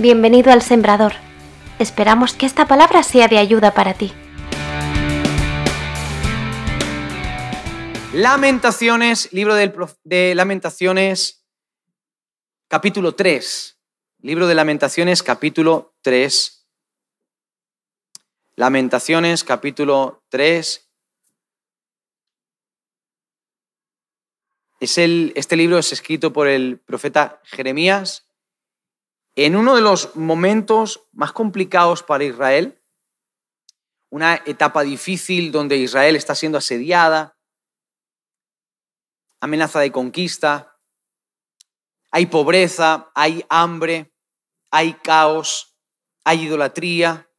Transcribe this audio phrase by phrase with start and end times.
[0.00, 1.14] Bienvenido al Sembrador.
[1.80, 4.12] Esperamos que esta palabra sea de ayuda para ti.
[8.14, 11.44] Lamentaciones, libro de Lamentaciones,
[12.68, 13.80] capítulo 3.
[14.20, 16.68] Libro de Lamentaciones, capítulo 3.
[18.54, 20.92] Lamentaciones, capítulo 3.
[24.78, 28.27] Es el, este libro es escrito por el profeta Jeremías
[29.44, 32.82] en uno de los momentos más complicados para Israel,
[34.10, 37.38] una etapa difícil donde Israel está siendo asediada,
[39.40, 40.80] amenaza de conquista,
[42.10, 44.12] hay pobreza, hay hambre,
[44.72, 45.78] hay caos,
[46.24, 47.30] hay idolatría.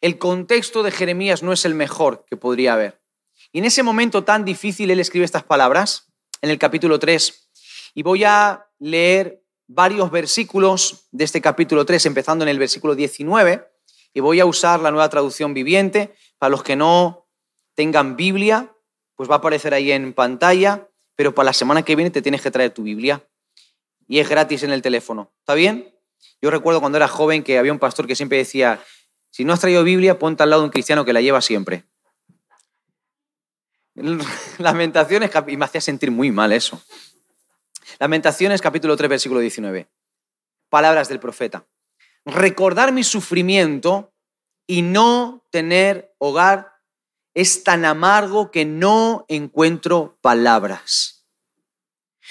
[0.00, 3.00] El contexto de Jeremías no es el mejor que podría haber.
[3.52, 7.52] Y en ese momento tan difícil él escribe estas palabras en el capítulo 3.
[7.94, 9.39] Y voy a leer
[9.72, 13.68] varios versículos de este capítulo 3, empezando en el versículo 19,
[14.12, 16.12] y voy a usar la nueva traducción viviente.
[16.38, 17.28] Para los que no
[17.74, 18.74] tengan Biblia,
[19.14, 22.42] pues va a aparecer ahí en pantalla, pero para la semana que viene te tienes
[22.42, 23.24] que traer tu Biblia.
[24.08, 25.32] Y es gratis en el teléfono.
[25.38, 25.94] ¿Está bien?
[26.42, 28.82] Yo recuerdo cuando era joven que había un pastor que siempre decía,
[29.30, 31.84] si no has traído Biblia, ponte al lado de un cristiano que la lleva siempre.
[34.58, 36.82] Lamentaciones, y me hacía sentir muy mal eso.
[38.00, 39.86] Lamentaciones capítulo 3, versículo 19.
[40.70, 41.66] Palabras del profeta.
[42.24, 44.14] Recordar mi sufrimiento
[44.66, 46.78] y no tener hogar
[47.34, 51.26] es tan amargo que no encuentro palabras.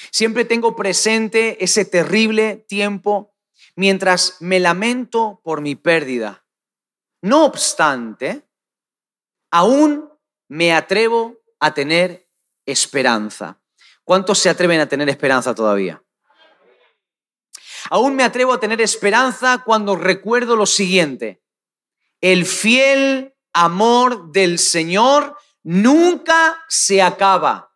[0.09, 3.35] Siempre tengo presente ese terrible tiempo
[3.75, 6.47] mientras me lamento por mi pérdida.
[7.21, 8.41] No obstante,
[9.51, 10.09] aún
[10.47, 12.27] me atrevo a tener
[12.65, 13.61] esperanza.
[14.09, 16.03] ¿Cuántos se atreven a tener esperanza todavía?
[17.91, 21.43] Aún me atrevo a tener esperanza cuando recuerdo lo siguiente.
[22.19, 27.71] El fiel amor del Señor nunca se acaba.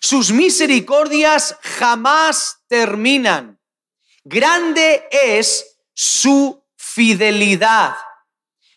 [0.00, 3.60] Sus misericordias jamás terminan.
[4.24, 7.94] Grande es su fidelidad.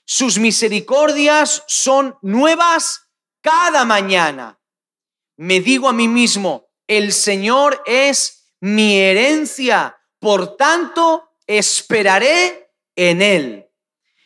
[0.06, 3.10] Sus misericordias son nuevas
[3.42, 4.60] cada mañana.
[5.38, 13.70] Me digo a mí mismo, el Señor es mi herencia, por tanto esperaré en Él.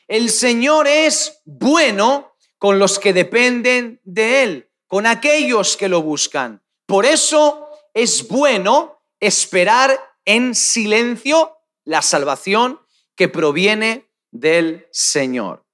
[0.08, 6.64] El Señor es bueno con los que dependen de Él, con aquellos que lo buscan.
[6.86, 12.80] Por eso es bueno esperar en silencio la salvación
[13.16, 15.66] que proviene del Señor.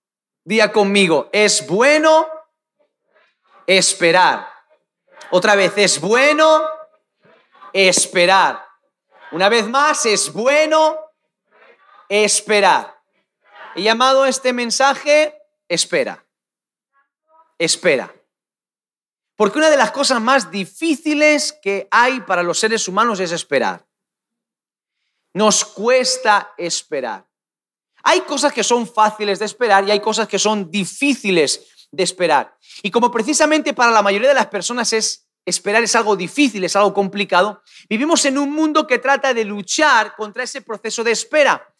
[0.43, 2.27] Día conmigo, es bueno
[3.67, 4.47] esperar.
[5.31, 6.61] Otra vez, es bueno
[7.75, 8.65] esperar.
[9.31, 10.97] Una vez más, es bueno
[12.07, 12.95] esperar.
[13.75, 15.37] He llamado este mensaje
[15.67, 16.25] espera.
[17.59, 18.15] Espera.
[19.35, 23.85] Porque una de las cosas más difíciles que hay para los seres humanos es esperar.
[25.33, 27.27] Nos cuesta esperar.
[28.03, 32.57] Hay cosas que son fáciles de esperar y hay cosas que son difíciles de esperar.
[32.83, 36.75] Y como precisamente para la mayoría de las personas es esperar es algo difícil, es
[36.75, 41.71] algo complicado, vivimos en un mundo que trata de luchar contra ese proceso de espera.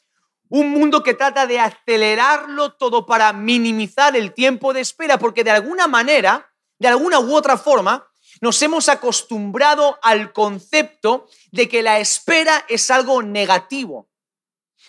[0.49, 5.51] Un mundo que trata de acelerarlo todo para minimizar el tiempo de espera, porque de
[5.51, 8.07] alguna manera, de alguna u otra forma,
[8.41, 14.09] nos hemos acostumbrado al concepto de que la espera es algo negativo.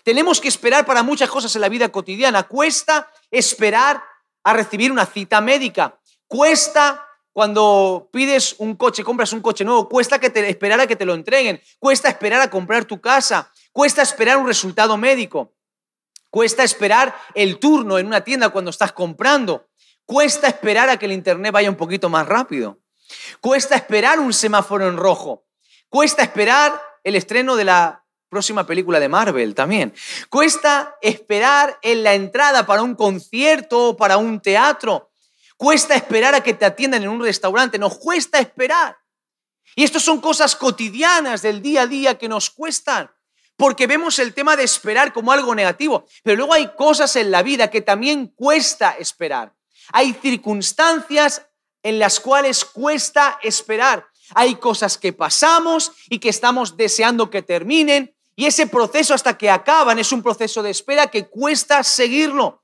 [0.04, 2.42] Tenemos que esperar para muchas cosas en la vida cotidiana.
[2.44, 4.03] Cuesta esperar
[4.44, 5.98] a recibir una cita médica.
[6.28, 7.05] Cuesta
[7.36, 11.04] cuando pides un coche, compras un coche nuevo, cuesta que te, esperar a que te
[11.04, 15.52] lo entreguen, cuesta esperar a comprar tu casa, cuesta esperar un resultado médico,
[16.30, 19.69] cuesta esperar el turno en una tienda cuando estás comprando,
[20.06, 22.78] cuesta esperar a que el internet vaya un poquito más rápido,
[23.42, 25.44] cuesta esperar un semáforo en rojo,
[25.91, 29.92] cuesta esperar el estreno de la próxima película de Marvel también.
[30.30, 35.10] Cuesta esperar en la entrada para un concierto o para un teatro.
[35.56, 38.97] Cuesta esperar a que te atiendan en un restaurante, nos cuesta esperar.
[39.74, 43.10] Y esto son cosas cotidianas del día a día que nos cuestan,
[43.56, 47.42] porque vemos el tema de esperar como algo negativo, pero luego hay cosas en la
[47.42, 49.54] vida que también cuesta esperar.
[49.92, 51.47] Hay circunstancias
[51.82, 54.06] en las cuales cuesta esperar.
[54.34, 59.48] Hay cosas que pasamos y que estamos deseando que terminen, y ese proceso hasta que
[59.48, 62.62] acaban es un proceso de espera que cuesta seguirlo.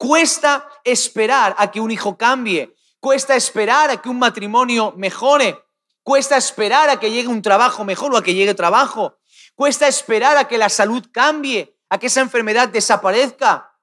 [0.00, 5.62] Cuesta esperar a que un hijo cambie, cuesta esperar a que un matrimonio mejore,
[6.02, 9.18] cuesta esperar a que llegue un trabajo mejor o a que llegue trabajo,
[9.54, 13.76] cuesta esperar a que la salud cambie, a que esa enfermedad desaparezca.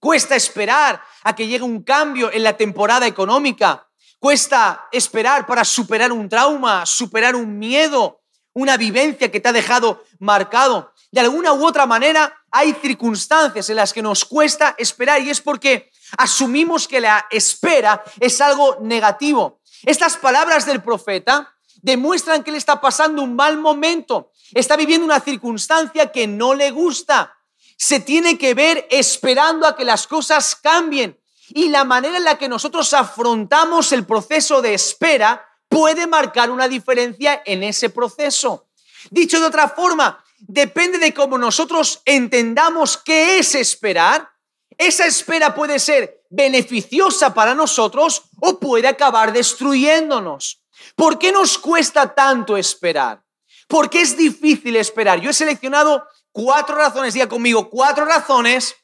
[0.00, 3.86] Cuesta esperar a que llegue un cambio en la temporada económica.
[4.18, 8.20] Cuesta esperar para superar un trauma, superar un miedo,
[8.52, 10.91] una vivencia que te ha dejado marcado.
[11.12, 15.42] De alguna u otra manera hay circunstancias en las que nos cuesta esperar y es
[15.42, 19.60] porque asumimos que la espera es algo negativo.
[19.82, 25.20] Estas palabras del profeta demuestran que él está pasando un mal momento, está viviendo una
[25.20, 27.36] circunstancia que no le gusta.
[27.76, 31.20] Se tiene que ver esperando a que las cosas cambien.
[31.48, 36.68] Y la manera en la que nosotros afrontamos el proceso de espera puede marcar una
[36.68, 38.68] diferencia en ese proceso.
[39.10, 44.30] Dicho de otra forma, depende de cómo nosotros entendamos qué es esperar.
[44.76, 50.62] Esa espera puede ser beneficiosa para nosotros o puede acabar destruyéndonos.
[50.96, 53.22] ¿Por qué nos cuesta tanto esperar?
[53.68, 55.20] ¿Por qué es difícil esperar?
[55.20, 58.74] Yo he seleccionado cuatro razones, diga conmigo, cuatro razones,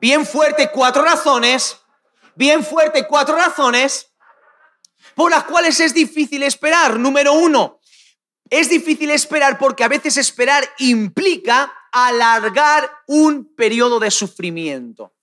[0.00, 1.78] bien fuerte, cuatro razones,
[2.36, 4.12] bien fuerte, cuatro razones
[5.14, 6.98] por las cuales es difícil esperar.
[6.98, 7.80] Número uno,
[8.52, 15.14] es difícil esperar porque a veces esperar implica alargar un periodo de sufrimiento.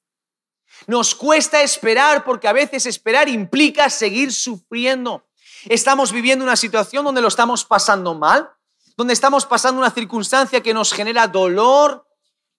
[0.88, 5.28] Nos cuesta esperar porque a veces esperar implica seguir sufriendo.
[5.66, 8.50] Estamos viviendo una situación donde lo estamos pasando mal,
[8.98, 12.08] donde estamos pasando una circunstancia que nos genera dolor,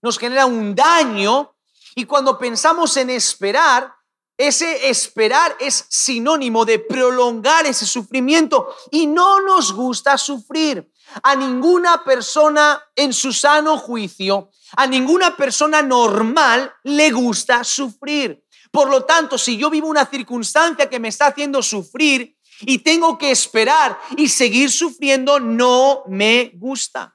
[0.01, 1.53] nos genera un daño,
[1.97, 3.93] y cuando pensamos en esperar,
[4.41, 10.91] ese esperar es sinónimo de prolongar ese sufrimiento y no nos gusta sufrir.
[11.23, 18.43] A ninguna persona en su sano juicio, a ninguna persona normal le gusta sufrir.
[18.71, 23.19] Por lo tanto, si yo vivo una circunstancia que me está haciendo sufrir y tengo
[23.19, 27.15] que esperar y seguir sufriendo, no me gusta.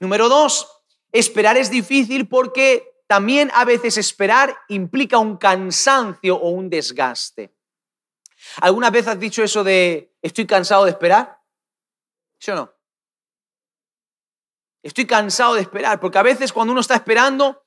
[0.00, 0.66] Número dos,
[1.12, 7.54] esperar es difícil porque también a veces esperar implica un cansancio o un desgaste.
[8.60, 11.40] ¿Alguna vez has dicho eso de estoy cansado de esperar?
[12.38, 12.74] ¿Sí o no?
[14.82, 17.64] Estoy cansado de esperar, porque a veces cuando uno está esperando,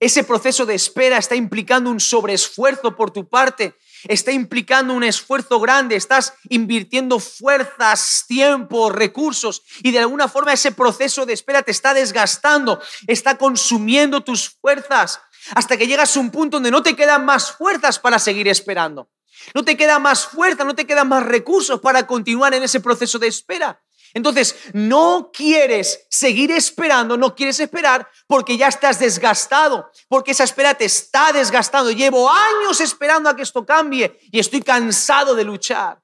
[0.00, 3.76] ese proceso de espera está implicando un sobreesfuerzo por tu parte
[4.08, 10.72] está implicando un esfuerzo grande, estás invirtiendo fuerzas, tiempo, recursos y de alguna forma ese
[10.72, 15.20] proceso de espera te está desgastando, está consumiendo tus fuerzas
[15.54, 19.10] hasta que llegas a un punto donde no te quedan más fuerzas para seguir esperando.
[19.54, 23.18] No te queda más fuerza, no te quedan más recursos para continuar en ese proceso
[23.18, 23.82] de espera.
[24.14, 30.74] Entonces, no quieres seguir esperando, no quieres esperar porque ya estás desgastado, porque esa espera
[30.74, 31.90] te está desgastando.
[31.90, 36.00] Llevo años esperando a que esto cambie y estoy cansado de luchar.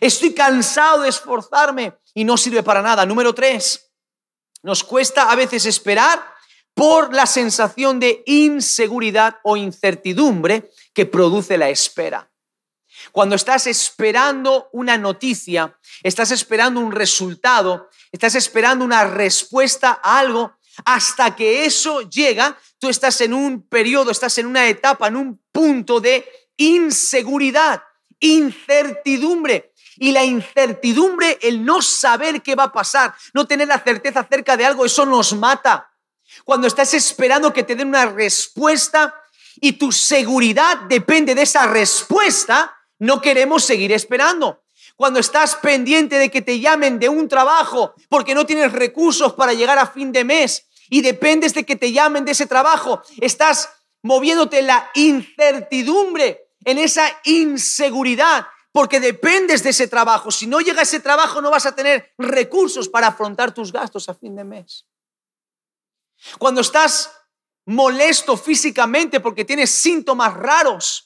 [0.00, 3.06] Estoy cansado de esforzarme y no sirve para nada.
[3.06, 3.90] Número tres,
[4.62, 6.36] nos cuesta a veces esperar
[6.74, 12.30] por la sensación de inseguridad o incertidumbre que produce la espera.
[13.12, 20.56] Cuando estás esperando una noticia, estás esperando un resultado, estás esperando una respuesta a algo,
[20.84, 25.40] hasta que eso llega, tú estás en un periodo, estás en una etapa, en un
[25.50, 26.26] punto de
[26.56, 27.82] inseguridad,
[28.20, 29.72] incertidumbre.
[29.98, 34.56] Y la incertidumbre, el no saber qué va a pasar, no tener la certeza acerca
[34.56, 35.90] de algo, eso nos mata.
[36.44, 39.14] Cuando estás esperando que te den una respuesta
[39.58, 44.62] y tu seguridad depende de esa respuesta, no queremos seguir esperando.
[44.96, 49.52] Cuando estás pendiente de que te llamen de un trabajo porque no tienes recursos para
[49.52, 53.68] llegar a fin de mes y dependes de que te llamen de ese trabajo, estás
[54.02, 60.30] moviéndote en la incertidumbre, en esa inseguridad, porque dependes de ese trabajo.
[60.30, 64.14] Si no llega ese trabajo no vas a tener recursos para afrontar tus gastos a
[64.14, 64.86] fin de mes.
[66.38, 67.10] Cuando estás
[67.66, 71.05] molesto físicamente porque tienes síntomas raros,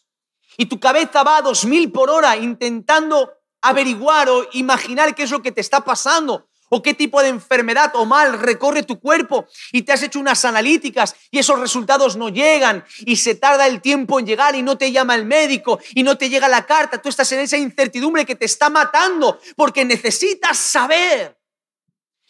[0.56, 5.30] y tu cabeza va a dos mil por hora intentando averiguar o imaginar qué es
[5.30, 9.46] lo que te está pasando o qué tipo de enfermedad o mal recorre tu cuerpo
[9.72, 13.82] y te has hecho unas analíticas y esos resultados no llegan y se tarda el
[13.82, 17.02] tiempo en llegar y no te llama el médico y no te llega la carta,
[17.02, 21.36] tú estás en esa incertidumbre que te está matando porque necesitas saber,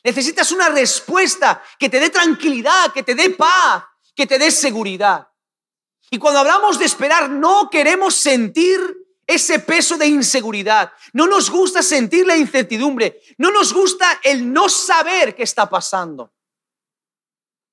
[0.03, 3.85] necesitas una respuesta que te dé tranquilidad, que te dé paz,
[4.17, 5.30] que te dé seguridad.
[6.11, 8.81] Y cuando hablamos de esperar, no queremos sentir
[9.27, 10.93] ese peso de inseguridad.
[11.13, 13.23] No nos gusta sentir la incertidumbre.
[13.39, 16.33] No nos gusta el no saber qué está pasando.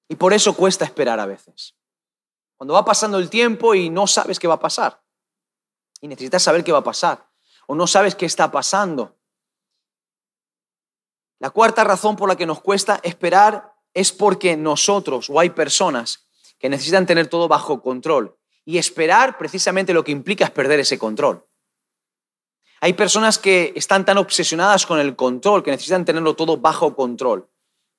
[0.07, 1.75] Y por eso cuesta esperar a veces.
[2.55, 5.03] Cuando va pasando el tiempo y no sabes qué va a pasar.
[5.99, 7.27] Y necesitas saber qué va a pasar.
[7.65, 9.17] O no sabes qué está pasando.
[11.39, 16.26] La cuarta razón por la que nos cuesta esperar es porque nosotros o hay personas
[16.59, 18.37] que necesitan tener todo bajo control.
[18.65, 21.45] Y esperar precisamente lo que implica es perder ese control.
[22.81, 27.49] Hay personas que están tan obsesionadas con el control que necesitan tenerlo todo bajo control.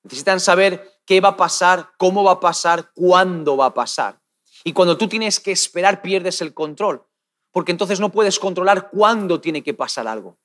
[0.04, 4.20] Necesitan saber qué va a pasar, cómo va a pasar, cuándo va a pasar.
[4.64, 7.04] Y cuando tú tienes que esperar, pierdes el control,
[7.50, 10.38] porque entonces no puedes controlar cuándo tiene que pasar algo.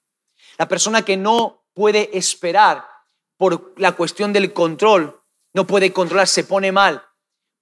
[0.58, 2.88] La persona que no puede esperar
[3.38, 5.22] por la cuestión del control,
[5.54, 7.04] no puede controlar, se pone mal,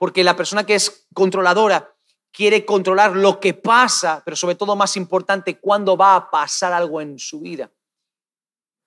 [0.01, 1.93] porque la persona que es controladora
[2.31, 7.01] quiere controlar lo que pasa, pero sobre todo más importante, cuándo va a pasar algo
[7.01, 7.69] en su vida.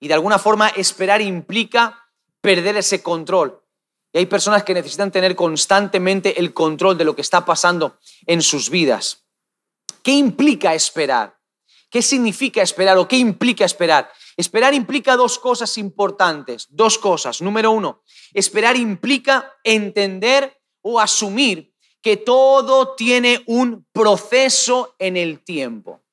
[0.01, 2.05] Y de alguna forma esperar implica
[2.41, 3.63] perder ese control.
[4.11, 8.41] Y hay personas que necesitan tener constantemente el control de lo que está pasando en
[8.41, 9.23] sus vidas.
[10.03, 11.39] ¿Qué implica esperar?
[11.89, 14.11] ¿Qué significa esperar o qué implica esperar?
[14.35, 17.41] Esperar implica dos cosas importantes, dos cosas.
[17.41, 18.03] Número uno,
[18.33, 20.54] esperar implica entender
[20.87, 26.03] o asumir que todo tiene un proceso en el tiempo.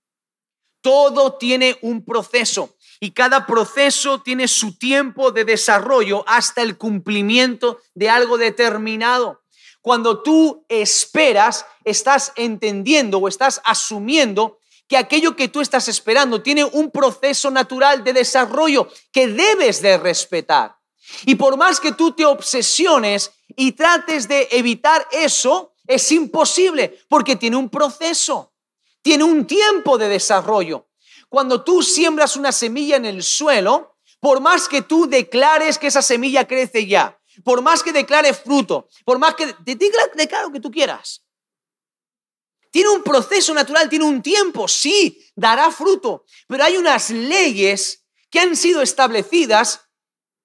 [0.80, 7.80] Todo tiene un proceso y cada proceso tiene su tiempo de desarrollo hasta el cumplimiento
[7.94, 9.42] de algo determinado.
[9.82, 16.64] Cuando tú esperas, estás entendiendo o estás asumiendo que aquello que tú estás esperando tiene
[16.64, 20.81] un proceso natural de desarrollo que debes de respetar.
[21.24, 27.36] Y por más que tú te obsesiones y trates de evitar eso, es imposible porque
[27.36, 28.54] tiene un proceso,
[29.02, 30.88] tiene un tiempo de desarrollo.
[31.28, 36.02] Cuando tú siembras una semilla en el suelo, por más que tú declares que esa
[36.02, 40.60] semilla crece ya, por más que declare fruto, por más que te declare lo que
[40.60, 41.24] tú quieras,
[42.70, 48.40] tiene un proceso natural, tiene un tiempo, sí, dará fruto, pero hay unas leyes que
[48.40, 49.82] han sido establecidas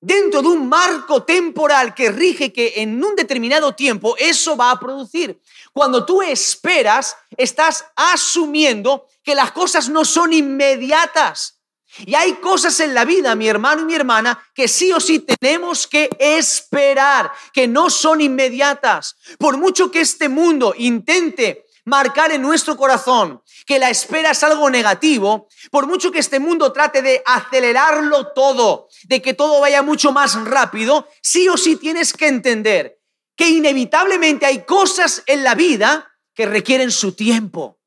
[0.07, 4.79] dentro de un marco temporal que rige que en un determinado tiempo eso va a
[4.79, 5.41] producir.
[5.73, 11.59] Cuando tú esperas, estás asumiendo que las cosas no son inmediatas.
[12.05, 15.19] Y hay cosas en la vida, mi hermano y mi hermana, que sí o sí
[15.19, 19.17] tenemos que esperar, que no son inmediatas.
[19.37, 24.69] Por mucho que este mundo intente marcar en nuestro corazón que la espera es algo
[24.69, 30.11] negativo, por mucho que este mundo trate de acelerarlo todo, de que todo vaya mucho
[30.11, 32.99] más rápido, sí o sí tienes que entender
[33.35, 37.79] que inevitablemente hay cosas en la vida que requieren su tiempo.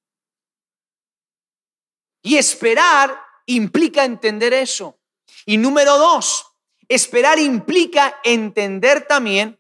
[2.23, 5.01] Y esperar implica entender eso.
[5.45, 6.47] Y número dos,
[6.89, 9.59] esperar implica entender también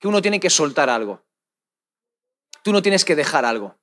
[0.00, 1.22] que uno tiene que soltar algo
[2.68, 3.77] tú no tienes que dejar algo.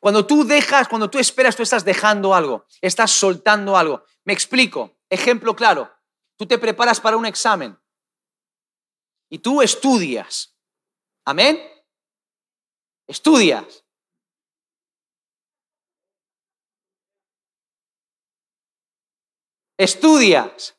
[0.00, 4.04] Cuando tú dejas, cuando tú esperas, tú estás dejando algo, estás soltando algo.
[4.24, 4.96] Me explico.
[5.10, 5.92] Ejemplo claro.
[6.36, 7.78] Tú te preparas para un examen
[9.30, 10.54] y tú estudias.
[11.24, 11.60] Amén.
[13.06, 13.84] Estudias.
[19.76, 20.76] Estudias.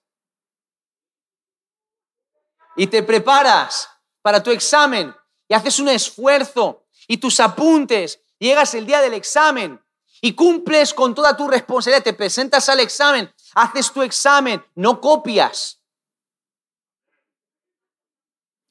[2.75, 3.89] Y te preparas
[4.21, 5.15] para tu examen
[5.47, 9.79] y haces un esfuerzo y tus apuntes, llegas el día del examen
[10.19, 15.79] y cumples con toda tu responsabilidad, te presentas al examen, haces tu examen, no copias.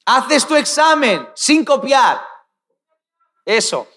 [0.05, 2.21] Haces tu examen sin copiar.
[3.45, 3.87] Eso.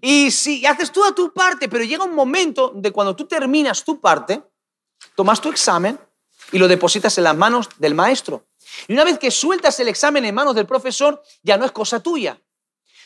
[0.00, 4.00] Y si haces toda tu parte, pero llega un momento de cuando tú terminas tu
[4.00, 4.42] parte,
[5.14, 5.98] tomas tu examen
[6.52, 8.46] y lo depositas en las manos del maestro.
[8.88, 12.00] Y una vez que sueltas el examen en manos del profesor, ya no es cosa
[12.00, 12.40] tuya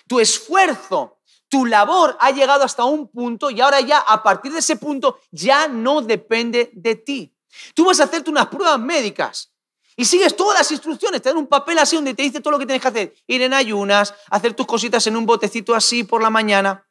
[0.09, 1.18] tu esfuerzo,
[1.49, 5.21] tu labor ha llegado hasta un punto y ahora ya a partir de ese punto
[5.31, 7.35] ya no depende de ti.
[7.75, 9.53] Tú vas a hacerte unas pruebas médicas
[9.97, 12.59] y sigues todas las instrucciones, te dan un papel así donde te dice todo lo
[12.59, 16.23] que tienes que hacer, ir en ayunas, hacer tus cositas en un botecito así por
[16.23, 16.85] la mañana.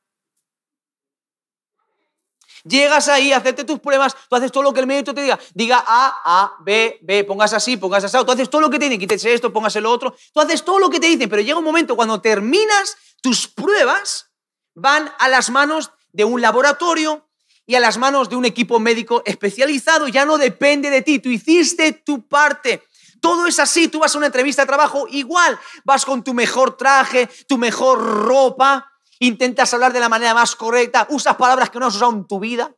[2.68, 5.40] Llegas ahí, hacerte tus pruebas, tú haces todo lo que el médico te diga.
[5.54, 8.18] Diga A, A, B, B, pongas así, pongas así.
[8.26, 10.14] Tú haces todo lo que te dicen, quítese esto, póngase lo otro.
[10.34, 14.32] Tú haces todo lo que te dicen, pero llega un momento cuando terminas tus pruebas,
[14.78, 17.28] van a las manos de un laboratorio
[17.66, 20.08] y a las manos de un equipo médico especializado.
[20.08, 22.84] Ya no depende de ti, tú hiciste tu parte.
[23.20, 26.78] Todo es así, tú vas a una entrevista de trabajo igual, vas con tu mejor
[26.78, 31.88] traje, tu mejor ropa, intentas hablar de la manera más correcta, usas palabras que no
[31.88, 32.72] has usado en tu vida,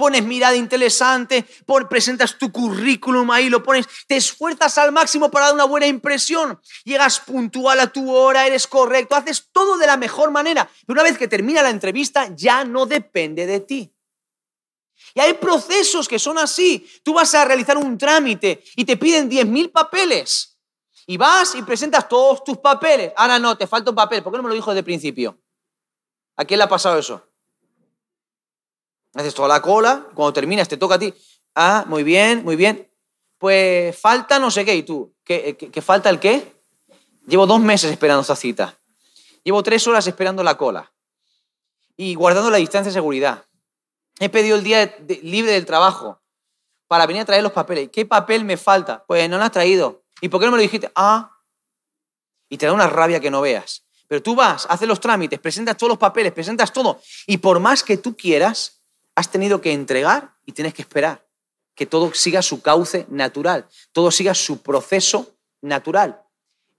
[0.00, 1.44] pones mirada interesante,
[1.90, 6.58] presentas tu currículum ahí, lo pones, te esfuerzas al máximo para dar una buena impresión,
[6.84, 11.02] llegas puntual a tu hora, eres correcto, haces todo de la mejor manera, pero una
[11.02, 13.94] vez que termina la entrevista ya no depende de ti.
[15.14, 16.88] Y hay procesos que son así.
[17.04, 20.58] Tú vas a realizar un trámite y te piden 10.000 papeles.
[21.06, 23.12] Y vas y presentas todos tus papeles.
[23.16, 24.22] Ahora no, te falta un papel.
[24.22, 25.42] ¿Por qué no me lo dijo desde el principio?
[26.36, 27.29] ¿A quién le ha pasado eso?
[29.14, 31.12] Haces toda la cola, cuando terminas te toca a ti.
[31.54, 32.88] Ah, muy bien, muy bien.
[33.38, 34.76] Pues falta no sé qué.
[34.76, 35.14] ¿Y tú?
[35.24, 36.54] ¿Qué, qué, falta el qué?
[37.26, 38.78] Llevo dos meses esperando esa cita.
[39.42, 40.92] Llevo tres horas esperando la cola.
[41.96, 43.46] Y guardando la distancia de seguridad.
[44.18, 46.20] He pedido el día libre del trabajo
[46.86, 47.88] para venir a traer los papeles.
[47.92, 49.04] ¿Qué papel me falta?
[49.06, 50.02] Pues no lo has traído.
[50.20, 50.90] ¿Y por qué no me lo dijiste?
[50.94, 51.36] Ah.
[52.48, 53.84] Y te da una rabia que no veas.
[54.06, 57.00] Pero tú vas, haces los trámites, presentas todos los papeles, presentas todo.
[57.26, 58.79] Y por más que tú quieras,
[59.14, 61.26] has tenido que entregar y tienes que esperar.
[61.74, 66.22] Que todo siga su cauce natural, todo siga su proceso natural.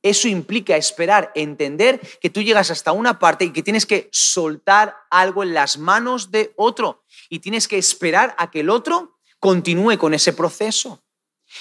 [0.03, 4.95] Eso implica esperar, entender que tú llegas hasta una parte y que tienes que soltar
[5.11, 9.97] algo en las manos de otro y tienes que esperar a que el otro continúe
[9.97, 11.03] con ese proceso.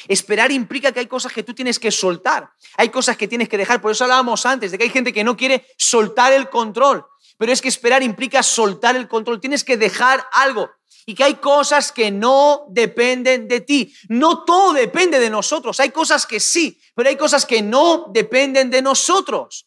[0.08, 3.58] Esperar implica que hay cosas que tú tienes que soltar, hay cosas que tienes que
[3.58, 3.82] dejar.
[3.82, 7.04] Por eso hablábamos antes de que hay gente que no quiere soltar el control,
[7.40, 9.40] pero es que esperar implica soltar el control.
[9.40, 10.68] Tienes que dejar algo
[11.06, 13.94] y que hay cosas que no dependen de ti.
[14.10, 15.80] No todo depende de nosotros.
[15.80, 19.66] Hay cosas que sí, pero hay cosas que no dependen de nosotros.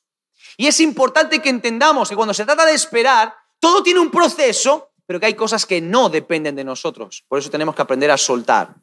[0.55, 4.91] Y es importante que entendamos que cuando se trata de esperar, todo tiene un proceso,
[5.07, 7.25] pero que hay cosas que no dependen de nosotros.
[7.27, 8.75] Por eso tenemos que aprender a soltar.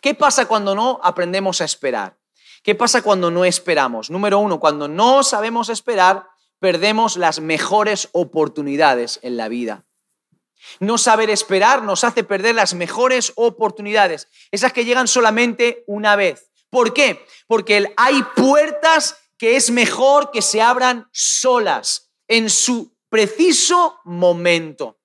[0.00, 2.16] ¿Qué pasa cuando no aprendemos a esperar?
[2.62, 4.08] ¿Qué pasa cuando no esperamos?
[4.08, 6.31] Número uno, cuando no sabemos esperar,
[6.62, 9.84] perdemos las mejores oportunidades en la vida.
[10.78, 16.52] No saber esperar nos hace perder las mejores oportunidades, esas que llegan solamente una vez.
[16.70, 17.26] ¿Por qué?
[17.48, 25.00] Porque hay puertas que es mejor que se abran solas, en su preciso momento.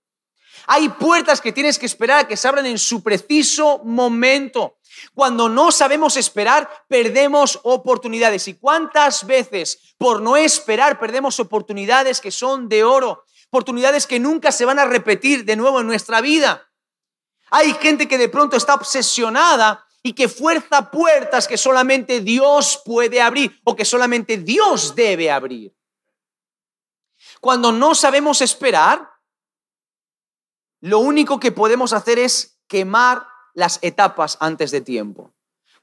[0.69, 4.77] Hay puertas que tienes que esperar a que se abran en su preciso momento.
[5.13, 8.49] Cuando no sabemos esperar, perdemos oportunidades.
[8.49, 13.23] ¿Y cuántas veces por no esperar perdemos oportunidades que son de oro?
[13.49, 16.69] Oportunidades que nunca se van a repetir de nuevo en nuestra vida.
[17.49, 23.21] Hay gente que de pronto está obsesionada y que fuerza puertas que solamente Dios puede
[23.21, 25.73] abrir o que solamente Dios debe abrir.
[27.39, 29.16] Cuando no sabemos esperar,
[30.81, 35.33] lo único que podemos hacer es quemar las etapas antes de tiempo.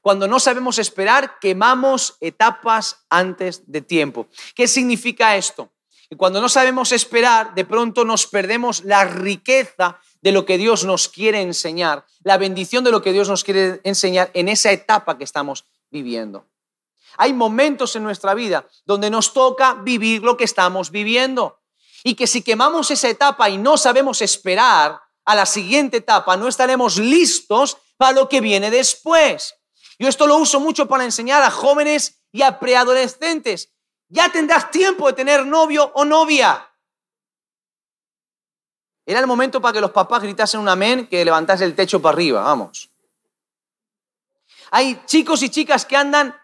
[0.01, 4.27] Cuando no sabemos esperar, quemamos etapas antes de tiempo.
[4.53, 5.71] ¿Qué significa esto?
[6.07, 10.85] Que cuando no sabemos esperar, de pronto nos perdemos la riqueza de lo que Dios
[10.85, 15.17] nos quiere enseñar, la bendición de lo que Dios nos quiere enseñar en esa etapa
[15.17, 16.45] que estamos viviendo.
[17.17, 21.59] Hay momentos en nuestra vida donde nos toca vivir lo que estamos viviendo
[22.07, 26.47] y que si quemamos esa etapa y no sabemos esperar a la siguiente etapa, no
[26.47, 29.55] estaremos listos para lo que viene después.
[29.97, 33.73] Yo esto lo uso mucho para enseñar a jóvenes y a preadolescentes.
[34.07, 36.71] Ya tendrás tiempo de tener novio o novia.
[39.03, 42.13] Era el momento para que los papás gritasen un amén, que levantase el techo para
[42.13, 42.91] arriba, vamos.
[44.69, 46.39] Hay chicos y chicas que andan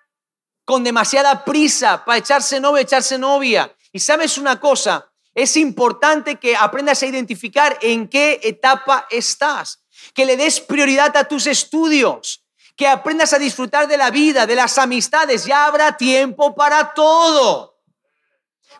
[0.65, 3.71] con demasiada prisa para echarse novio, echarse novia.
[3.91, 10.25] Y sabes una cosa, es importante que aprendas a identificar en qué etapa estás, que
[10.25, 12.43] le des prioridad a tus estudios,
[12.75, 15.45] que aprendas a disfrutar de la vida, de las amistades.
[15.45, 17.79] Ya habrá tiempo para todo.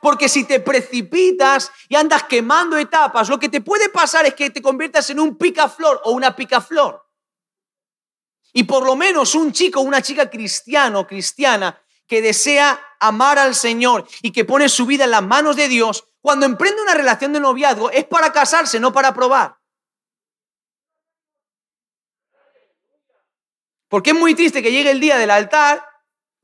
[0.02, 4.50] Porque si te precipitas y andas quemando etapas, lo que te puede pasar es que
[4.50, 7.08] te conviertas en un picaflor o una picaflor.
[8.54, 14.06] Y por lo menos un chico una chica cristiano, cristiana, que desea amar al Señor
[14.22, 17.40] y que pone su vida en las manos de Dios, cuando emprende una relación de
[17.40, 19.58] noviazgo es para casarse, no para probar.
[23.88, 25.84] Porque es muy triste que llegue el día del altar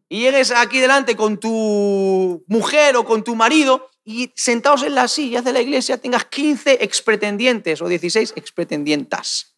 [0.10, 5.12] y llegues aquí delante con tu mujer o con tu marido y sentados en las
[5.12, 9.58] sillas de la iglesia tengas 15 expretendientes o 16 expretendientas.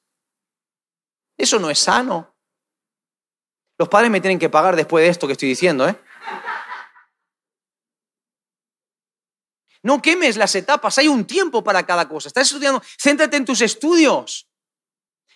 [1.38, 2.36] Eso no es sano.
[3.78, 5.96] Los padres me tienen que pagar después de esto que estoy diciendo, ¿eh?
[9.82, 12.28] No quemes las etapas, hay un tiempo para cada cosa.
[12.28, 14.48] Estás estudiando, céntrate en tus estudios.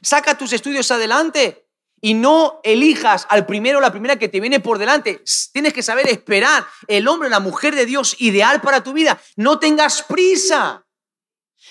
[0.01, 1.67] Saca tus estudios adelante
[2.01, 5.23] y no elijas al primero o la primera que te viene por delante.
[5.53, 9.21] Tienes que saber esperar el hombre la mujer de Dios ideal para tu vida.
[9.37, 10.85] No tengas prisa.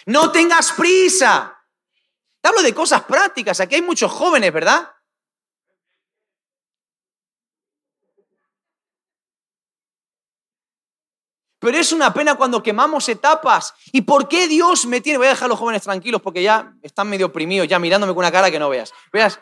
[0.07, 1.59] No tengas prisa.
[2.41, 3.61] Te hablo de cosas prácticas.
[3.61, 4.89] Aquí hay muchos jóvenes, ¿verdad?
[11.63, 13.73] Pero es una pena cuando quemamos etapas.
[13.93, 15.19] ¿Y por qué Dios me tiene?
[15.19, 18.19] Voy a dejar a los jóvenes tranquilos porque ya están medio oprimidos, ya mirándome con
[18.19, 18.93] una cara que no veas.
[19.13, 19.39] Veas.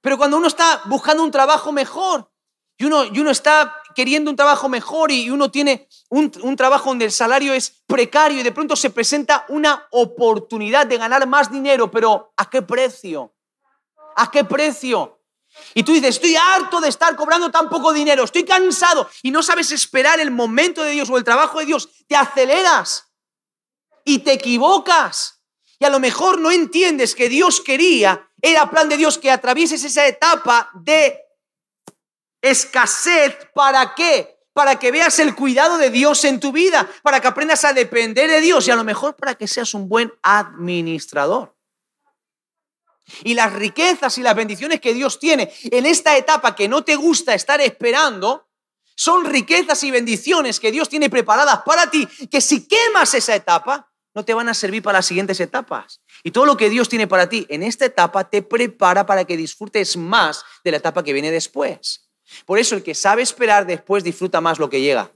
[0.00, 2.30] Pero cuando uno está buscando un trabajo mejor
[2.78, 6.90] y uno, y uno está queriendo un trabajo mejor y uno tiene un, un trabajo
[6.90, 11.50] donde el salario es precario y de pronto se presenta una oportunidad de ganar más
[11.50, 13.34] dinero, pero ¿a qué precio?
[14.14, 15.15] ¿A qué precio?
[15.74, 19.42] Y tú dices, estoy harto de estar cobrando tan poco dinero, estoy cansado y no
[19.42, 23.12] sabes esperar el momento de Dios o el trabajo de Dios, te aceleras
[24.04, 25.42] y te equivocas.
[25.78, 29.84] Y a lo mejor no entiendes que Dios quería, era plan de Dios que atravieses
[29.84, 31.20] esa etapa de
[32.40, 34.38] escasez, ¿para qué?
[34.52, 38.30] Para que veas el cuidado de Dios en tu vida, para que aprendas a depender
[38.30, 41.55] de Dios y a lo mejor para que seas un buen administrador.
[43.22, 46.96] Y las riquezas y las bendiciones que Dios tiene en esta etapa que no te
[46.96, 48.48] gusta estar esperando,
[48.96, 53.90] son riquezas y bendiciones que Dios tiene preparadas para ti, que si quemas esa etapa,
[54.14, 56.00] no te van a servir para las siguientes etapas.
[56.24, 59.36] Y todo lo que Dios tiene para ti en esta etapa te prepara para que
[59.36, 62.08] disfrutes más de la etapa que viene después.
[62.46, 65.12] Por eso el que sabe esperar después disfruta más lo que llega.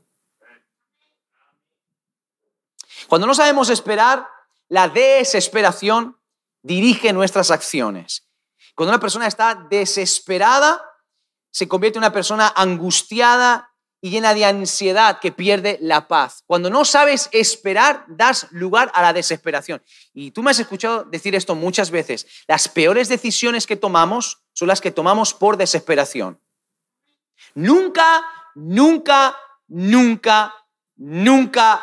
[3.08, 4.28] Cuando no sabemos esperar,
[4.68, 6.19] la desesperación
[6.62, 8.26] dirige nuestras acciones.
[8.74, 10.82] Cuando una persona está desesperada,
[11.50, 13.70] se convierte en una persona angustiada
[14.00, 16.42] y llena de ansiedad que pierde la paz.
[16.46, 19.82] Cuando no sabes esperar, das lugar a la desesperación.
[20.14, 22.26] Y tú me has escuchado decir esto muchas veces.
[22.48, 26.40] Las peores decisiones que tomamos son las que tomamos por desesperación.
[27.54, 29.36] Nunca, nunca,
[29.68, 30.54] nunca,
[30.96, 31.82] nunca.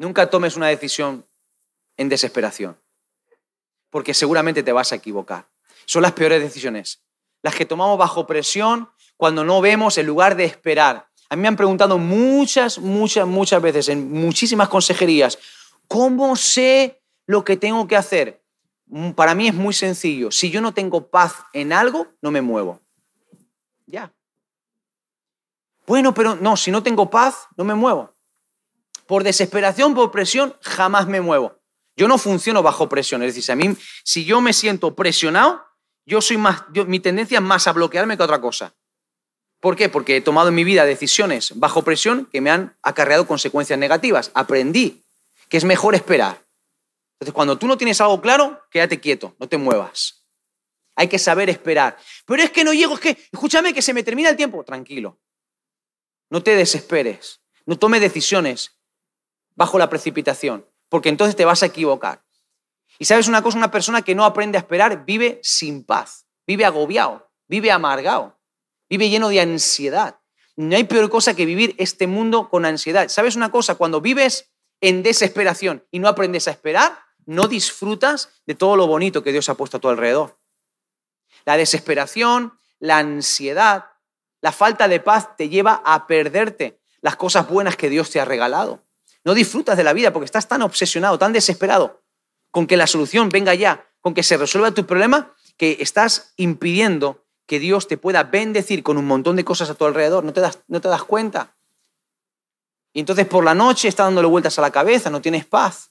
[0.00, 1.26] Nunca tomes una decisión
[1.98, 2.80] en desesperación,
[3.90, 5.46] porque seguramente te vas a equivocar.
[5.84, 7.02] Son las peores decisiones,
[7.42, 11.06] las que tomamos bajo presión cuando no vemos el lugar de esperar.
[11.28, 15.38] A mí me han preguntado muchas, muchas, muchas veces en muchísimas consejerías,
[15.86, 18.42] ¿cómo sé lo que tengo que hacer?
[18.86, 20.30] Mm, para mí es muy sencillo.
[20.30, 22.80] Si yo no tengo paz en algo, no me muevo.
[23.84, 24.10] Ya.
[25.86, 28.10] Bueno, pero no, si no tengo paz, no me muevo.
[29.10, 31.58] Por desesperación, por presión, jamás me muevo.
[31.96, 33.24] Yo no funciono bajo presión.
[33.24, 35.66] Es decir, a mí, si yo me siento presionado,
[36.06, 38.72] yo soy más, mi tendencia es más a bloquearme que a otra cosa.
[39.58, 39.88] ¿Por qué?
[39.88, 44.30] Porque he tomado en mi vida decisiones bajo presión que me han acarreado consecuencias negativas.
[44.32, 45.02] Aprendí
[45.48, 46.46] que es mejor esperar.
[47.14, 50.24] Entonces, cuando tú no tienes algo claro, quédate quieto, no te muevas.
[50.94, 51.98] Hay que saber esperar.
[52.26, 54.62] Pero es que no llego, es que, escúchame, que se me termina el tiempo.
[54.62, 55.18] Tranquilo.
[56.30, 57.40] No te desesperes.
[57.66, 58.76] No tomes decisiones
[59.54, 62.22] bajo la precipitación, porque entonces te vas a equivocar.
[62.98, 66.64] Y sabes una cosa, una persona que no aprende a esperar vive sin paz, vive
[66.64, 68.38] agobiado, vive amargado,
[68.88, 70.20] vive lleno de ansiedad.
[70.56, 73.08] No hay peor cosa que vivir este mundo con ansiedad.
[73.08, 73.76] ¿Sabes una cosa?
[73.76, 79.22] Cuando vives en desesperación y no aprendes a esperar, no disfrutas de todo lo bonito
[79.22, 80.38] que Dios ha puesto a tu alrededor.
[81.44, 83.86] La desesperación, la ansiedad,
[84.40, 88.24] la falta de paz te lleva a perderte las cosas buenas que Dios te ha
[88.24, 88.84] regalado.
[89.24, 92.02] No disfrutas de la vida porque estás tan obsesionado, tan desesperado
[92.50, 97.24] con que la solución venga ya, con que se resuelva tu problema, que estás impidiendo
[97.46, 100.24] que Dios te pueda bendecir con un montón de cosas a tu alrededor.
[100.24, 101.56] No te das, no te das cuenta.
[102.92, 105.90] Y entonces por la noche estás dándole vueltas a la cabeza, no tienes paz.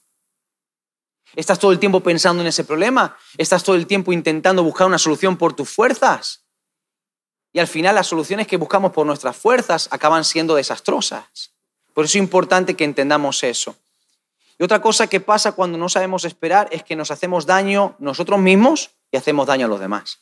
[1.36, 3.16] ¿Estás todo el tiempo pensando en ese problema?
[3.38, 6.46] ¿Estás todo el tiempo intentando buscar una solución por tus fuerzas?
[7.54, 11.54] Y al final las soluciones que buscamos por nuestras fuerzas acaban siendo desastrosas.
[11.94, 13.76] Por eso es importante que entendamos eso.
[14.58, 18.40] Y otra cosa que pasa cuando no sabemos esperar es que nos hacemos daño nosotros
[18.40, 20.20] mismos y hacemos daño a los demás.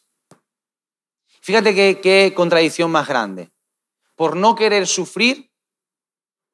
[1.41, 3.49] Fíjate qué, contradicción más grande.
[4.15, 5.49] Por no querer sufrir,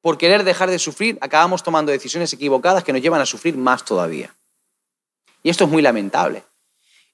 [0.00, 3.84] por querer dejar de sufrir, acabamos tomando decisiones equivocadas que nos llevan a sufrir más
[3.84, 4.34] todavía.
[5.42, 6.44] Y esto es muy lamentable.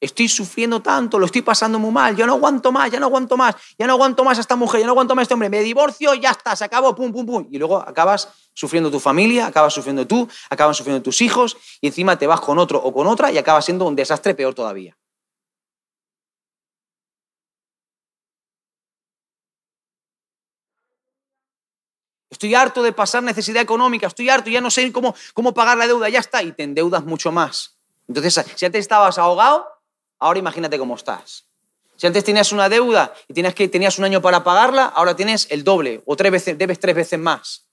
[0.00, 3.36] Estoy sufriendo tanto, lo estoy pasando muy mal, yo no aguanto más, ya no aguanto
[3.36, 5.50] más, ya no aguanto más a esta mujer, ya no aguanto más a este hombre,
[5.50, 7.48] me divorcio, ya está, se acabó, pum, pum, pum.
[7.50, 12.18] Y luego acabas sufriendo tu familia, acabas sufriendo tú, acabas sufriendo tus hijos y encima
[12.18, 14.96] te vas con otro o con otra y acabas siendo un desastre peor todavía.
[22.30, 25.86] Estoy harto de pasar necesidad económica, estoy harto, ya no sé cómo, cómo pagar la
[25.86, 27.76] deuda, ya está, y te endeudas mucho más.
[28.08, 29.79] Entonces, si antes estabas ahogado,
[30.20, 31.46] ahora imagínate cómo estás.
[31.96, 35.48] Si antes tenías una deuda y tenías, que, tenías un año para pagarla, ahora tienes
[35.50, 37.66] el doble o tres veces, debes tres veces más.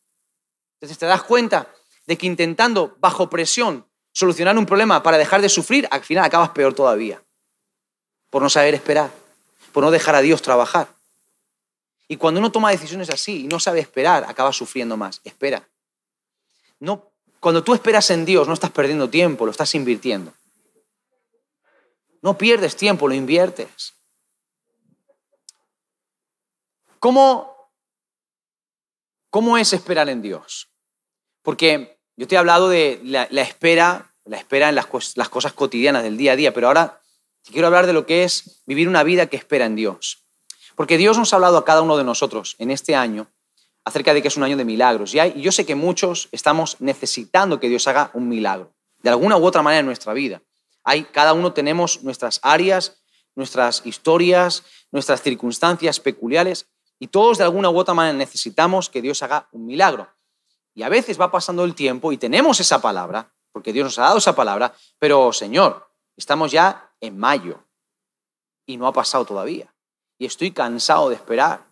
[0.76, 1.68] Entonces te das cuenta
[2.08, 6.50] de que intentando bajo presión solucionar un problema para dejar de sufrir, al final acabas
[6.50, 7.22] peor todavía.
[8.30, 9.12] Por no saber esperar,
[9.72, 10.88] por no dejar a Dios trabajar.
[12.08, 15.22] Y cuando uno toma decisiones así y no sabe esperar, acaba sufriendo más.
[15.24, 15.68] Espera.
[16.80, 20.34] No cuando tú esperas en Dios, no estás perdiendo tiempo, lo estás invirtiendo.
[22.22, 23.94] No pierdes tiempo, lo inviertes.
[27.00, 27.72] ¿Cómo,
[29.30, 30.70] cómo es esperar en Dios?
[31.44, 36.18] Porque yo te he hablado de la, espera, la espera en las, cosas cotidianas del
[36.18, 37.02] día a día, pero ahora
[37.44, 40.24] quiero hablar de lo que es vivir una vida que espera en Dios.
[40.76, 43.28] Porque Dios nos ha hablado a cada uno de nosotros en este año
[43.86, 45.16] acerca de que es un año de milagros.
[45.16, 49.46] Y yo sé que muchos estamos necesitando que Dios haga un milagro, de alguna u
[49.46, 50.42] otra manera en nuestra vida.
[50.90, 53.02] Hay, cada uno tenemos nuestras áreas,
[53.36, 59.22] nuestras historias, nuestras circunstancias peculiares, y todos de alguna u otra manera necesitamos que Dios
[59.22, 60.08] haga un milagro.
[60.74, 64.04] Y a veces va pasando el tiempo y tenemos esa palabra, porque Dios nos ha
[64.04, 67.66] dado esa palabra, pero Señor, estamos ya en mayo
[68.66, 69.76] y no ha pasado todavía.
[70.18, 71.66] Y estoy cansado de esperar.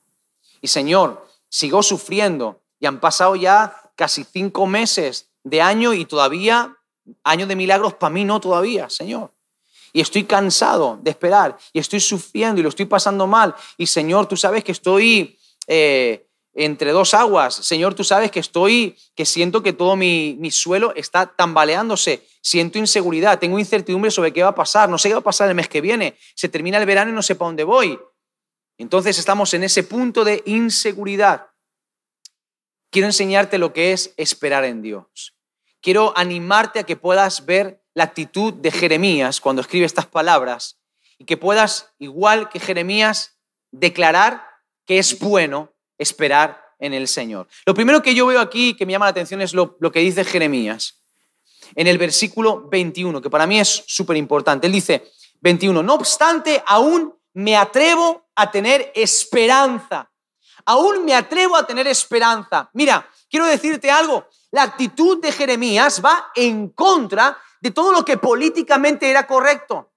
[0.59, 6.77] Y Señor, sigo sufriendo y han pasado ya casi cinco meses de año y todavía,
[7.23, 9.31] año de milagros para mí no todavía, Señor.
[9.93, 13.55] Y estoy cansado de esperar y estoy sufriendo y lo estoy pasando mal.
[13.77, 17.55] Y Señor, tú sabes que estoy eh, entre dos aguas.
[17.55, 22.25] Señor, tú sabes que estoy, que siento que todo mi, mi suelo está tambaleándose.
[22.41, 24.89] Siento inseguridad, tengo incertidumbre sobre qué va a pasar.
[24.89, 26.17] No sé qué va a pasar el mes que viene.
[26.35, 27.99] Se termina el verano y no sé para dónde voy.
[28.77, 31.47] Entonces estamos en ese punto de inseguridad.
[32.89, 35.34] Quiero enseñarte lo que es esperar en Dios.
[35.85, 40.79] Quiero animarte a que puedas ver la actitud de Jeremías cuando escribe estas palabras
[41.19, 43.37] y que puedas, igual que Jeremías,
[43.69, 44.43] declarar
[44.87, 47.47] que es bueno esperar en el Señor.
[47.67, 50.25] Lo primero que yo veo aquí que me llama la atención es lo, que dice
[50.25, 51.03] Jeremías
[51.75, 54.65] en el versículo 21, que para mí es súper importante.
[54.65, 60.11] Él dice, 21, no obstante, aún me atrevo a tener esperanza.
[60.65, 62.69] Aún me atrevo a tener esperanza.
[62.73, 64.27] Mira, quiero decirte algo.
[64.51, 69.91] La actitud de Jeremías va en contra de todo lo que políticamente era correcto.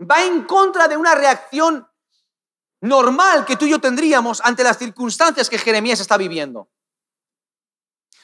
[0.00, 1.86] Va en contra de una reacción
[2.80, 6.70] normal que tú y yo tendríamos ante las circunstancias que Jeremías está viviendo.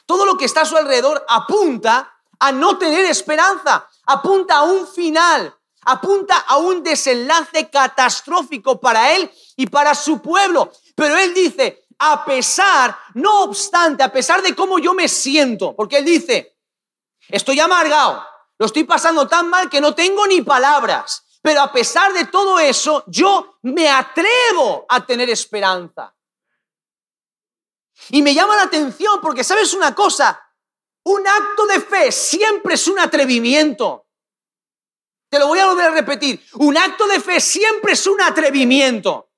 [0.05, 4.87] Todo lo que está a su alrededor apunta a no tener esperanza, apunta a un
[4.87, 10.71] final, apunta a un desenlace catastrófico para él y para su pueblo.
[10.95, 15.99] Pero él dice, a pesar, no obstante, a pesar de cómo yo me siento, porque
[15.99, 16.57] él dice,
[17.29, 18.25] estoy amargado,
[18.57, 22.59] lo estoy pasando tan mal que no tengo ni palabras, pero a pesar de todo
[22.59, 26.13] eso, yo me atrevo a tener esperanza.
[28.09, 30.41] Y me llama la atención porque, ¿sabes una cosa?
[31.03, 34.04] Un acto de fe siempre es un atrevimiento.
[35.35, 36.41] Te lo voy a volver a repetir.
[36.53, 39.31] Un acto de fe siempre es un atrevimiento.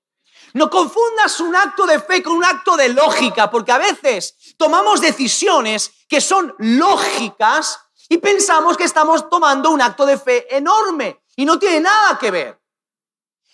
[0.53, 5.01] No confundas un acto de fe con un acto de lógica, porque a veces tomamos
[5.01, 7.79] decisiones que son lógicas
[8.09, 12.29] y pensamos que estamos tomando un acto de fe enorme y no tiene nada que
[12.29, 12.61] ver.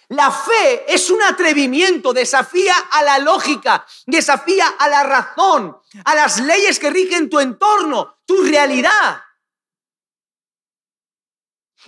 [0.10, 6.42] La fe es un atrevimiento, desafía a la lógica, desafía a la razón, a las
[6.42, 9.24] leyes que rigen tu entorno, tu realidad.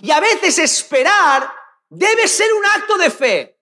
[0.00, 1.52] Y a veces esperar
[1.88, 3.60] debe ser un acto de fe.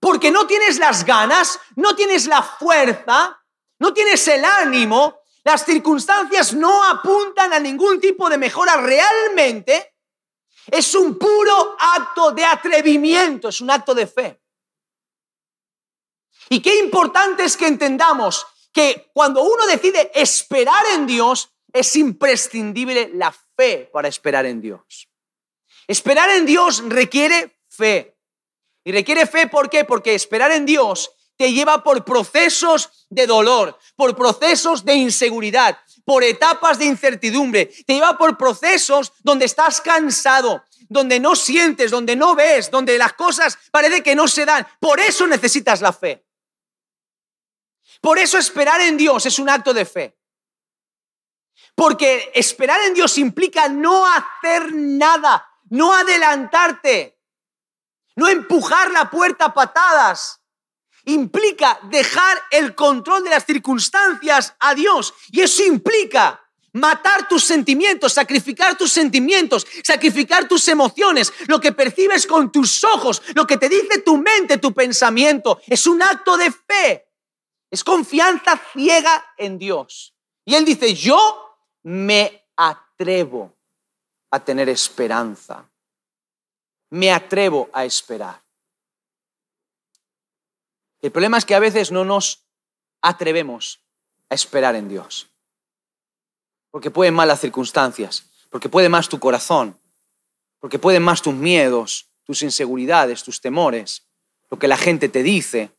[0.00, 3.40] Porque no tienes las ganas, no tienes la fuerza,
[3.78, 9.94] no tienes el ánimo, las circunstancias no apuntan a ningún tipo de mejora realmente.
[10.66, 14.42] Es un puro acto de atrevimiento, es un acto de fe.
[16.48, 23.10] Y qué importante es que entendamos que cuando uno decide esperar en Dios, es imprescindible
[23.14, 25.08] la fe para esperar en Dios.
[25.86, 28.16] Esperar en Dios requiere fe.
[28.84, 29.84] Y requiere fe, ¿por qué?
[29.84, 36.24] Porque esperar en Dios te lleva por procesos de dolor, por procesos de inseguridad, por
[36.24, 37.66] etapas de incertidumbre.
[37.66, 43.12] Te lleva por procesos donde estás cansado, donde no sientes, donde no ves, donde las
[43.12, 44.66] cosas parece que no se dan.
[44.80, 46.24] Por eso necesitas la fe.
[48.00, 50.21] Por eso esperar en Dios es un acto de fe.
[51.74, 57.18] Porque esperar en Dios implica no hacer nada, no adelantarte,
[58.16, 60.40] no empujar la puerta a patadas.
[61.04, 65.14] Implica dejar el control de las circunstancias a Dios.
[65.32, 66.40] Y eso implica
[66.74, 73.22] matar tus sentimientos, sacrificar tus sentimientos, sacrificar tus emociones, lo que percibes con tus ojos,
[73.34, 75.60] lo que te dice tu mente, tu pensamiento.
[75.66, 77.08] Es un acto de fe.
[77.70, 80.14] Es confianza ciega en Dios.
[80.44, 81.41] Y Él dice, yo
[81.82, 83.54] me atrevo
[84.30, 85.68] a tener esperanza.
[86.90, 88.42] Me atrevo a esperar.
[91.00, 92.46] El problema es que a veces no nos
[93.00, 93.80] atrevemos
[94.28, 95.28] a esperar en Dios.
[96.70, 99.78] Porque pueden malas circunstancias, porque puede más tu corazón,
[100.60, 104.06] porque pueden más tus miedos, tus inseguridades, tus temores,
[104.48, 105.70] lo que la gente te dice,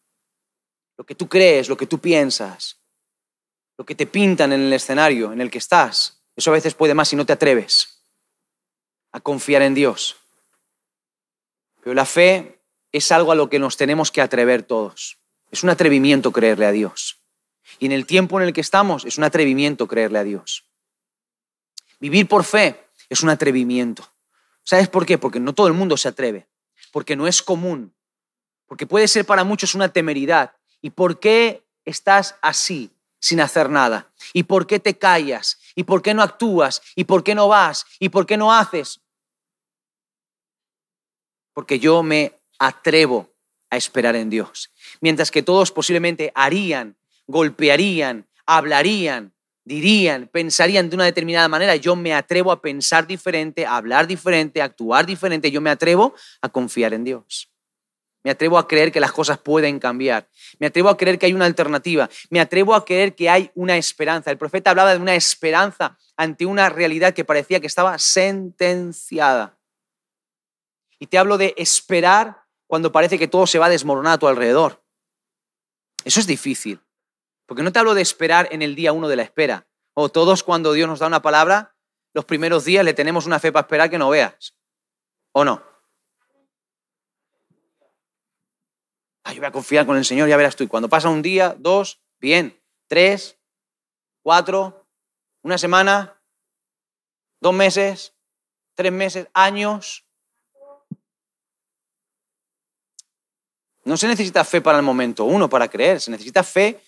[0.98, 2.83] lo que tú crees, lo que tú piensas,
[3.78, 6.22] lo que te pintan en el escenario en el que estás.
[6.36, 8.04] Eso a veces puede más si no te atreves
[9.12, 10.16] a confiar en Dios.
[11.82, 15.18] Pero la fe es algo a lo que nos tenemos que atrever todos.
[15.52, 17.20] Es un atrevimiento creerle a Dios.
[17.80, 20.66] Y en el tiempo en el que estamos es un atrevimiento creerle a Dios.
[22.00, 24.08] Vivir por fe es un atrevimiento.
[24.64, 25.18] ¿Sabes por qué?
[25.18, 26.48] Porque no todo el mundo se atreve,
[26.92, 27.94] porque no es común,
[28.66, 30.56] porque puede ser para muchos una temeridad.
[30.82, 32.92] ¿Y por qué estás así
[33.24, 34.12] sin hacer nada?
[34.34, 35.58] ¿Y por qué te callas?
[35.76, 36.82] ¿Y por qué no actúas?
[36.94, 37.86] ¿Y por qué no vas?
[37.98, 39.00] ¿Y por qué no haces?
[41.54, 43.34] Porque yo me atrevo
[43.70, 44.74] a esperar en Dios.
[45.00, 49.34] Mientras que todos posiblemente harían, golpearían, hablarían,
[49.64, 54.62] dirían, pensarían de una determinada manera, yo me atrevo a pensar diferente, a hablar diferente,
[54.62, 57.53] a actuar diferente, yo me atrevo a confiar en Dios.
[58.24, 60.30] Me atrevo a creer que las cosas pueden cambiar.
[60.58, 62.10] Me atrevo a creer que hay una alternativa.
[62.30, 64.32] Me atrevo a creer que hay una esperanza.
[64.32, 69.58] El profeta hablaba de una esperanza ante una realidad que parecía que estaba sentenciada.
[71.00, 74.28] Y te hablo de esperar cuando parece que todo se va a desmoronar a tu
[74.28, 74.82] alrededor.
[76.06, 76.80] Eso es difícil.
[77.46, 79.68] Porque no te hablo de esperar en el día uno de la espera.
[79.94, 81.76] O todos cuando Dios nos da una palabra,
[82.14, 84.56] los primeros días le tenemos una fe para esperar que no veas.
[85.34, 85.73] ¿O no?
[89.32, 90.64] Yo voy a confiar con el Señor, ya verás tú.
[90.64, 93.38] Y cuando pasa un día, dos, bien, tres,
[94.22, 94.88] cuatro,
[95.42, 96.22] una semana,
[97.40, 98.14] dos meses,
[98.76, 100.06] tres meses, años.
[103.86, 106.00] No se necesita fe para el momento uno, para creer.
[106.00, 106.82] Se necesita fe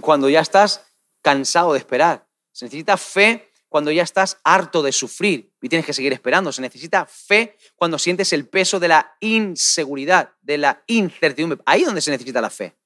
[0.00, 0.84] cuando ya estás
[1.20, 2.26] cansado de esperar.
[2.52, 6.52] Se necesita fe cuando ya estás harto de sufrir y tienes que seguir esperando.
[6.52, 11.58] Se necesita fe cuando sientes el peso de la inseguridad, de la incertidumbre.
[11.64, 12.76] Ahí es donde se necesita la fe.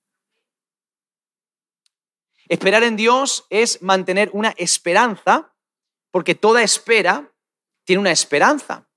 [2.49, 5.53] Esperar en Dios es mantener una esperanza,
[6.13, 7.33] porque toda espera
[7.83, 8.89] tiene una esperanza.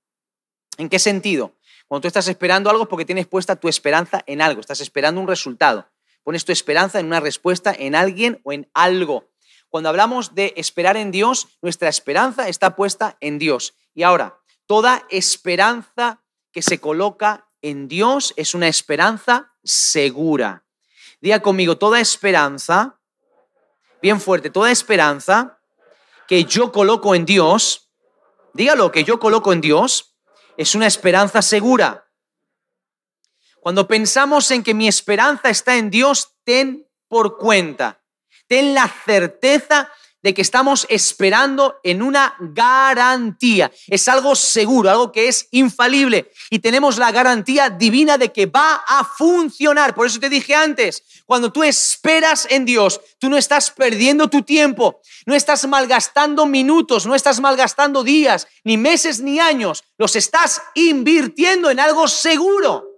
[0.78, 1.56] ¿En qué sentido?
[1.88, 5.20] Cuando tú estás esperando algo es porque tienes puesta tu esperanza en algo, estás esperando
[5.20, 5.90] un resultado.
[6.22, 9.29] Pones tu esperanza en una respuesta en alguien o en algo.
[9.70, 13.74] Cuando hablamos de esperar en Dios, nuestra esperanza está puesta en Dios.
[13.94, 20.64] Y ahora, toda esperanza que se coloca en Dios es una esperanza segura.
[21.20, 23.00] Diga conmigo, toda esperanza,
[24.02, 25.60] bien fuerte, toda esperanza
[26.26, 27.92] que yo coloco en Dios,
[28.52, 30.16] dígalo, que yo coloco en Dios,
[30.56, 32.10] es una esperanza segura.
[33.60, 37.99] Cuando pensamos en que mi esperanza está en Dios, ten por cuenta
[38.50, 39.88] ten la certeza
[40.24, 43.70] de que estamos esperando en una garantía.
[43.86, 48.82] Es algo seguro, algo que es infalible y tenemos la garantía divina de que va
[48.88, 49.94] a funcionar.
[49.94, 54.42] Por eso te dije antes, cuando tú esperas en Dios, tú no estás perdiendo tu
[54.42, 60.60] tiempo, no estás malgastando minutos, no estás malgastando días, ni meses, ni años, los estás
[60.74, 62.89] invirtiendo en algo seguro.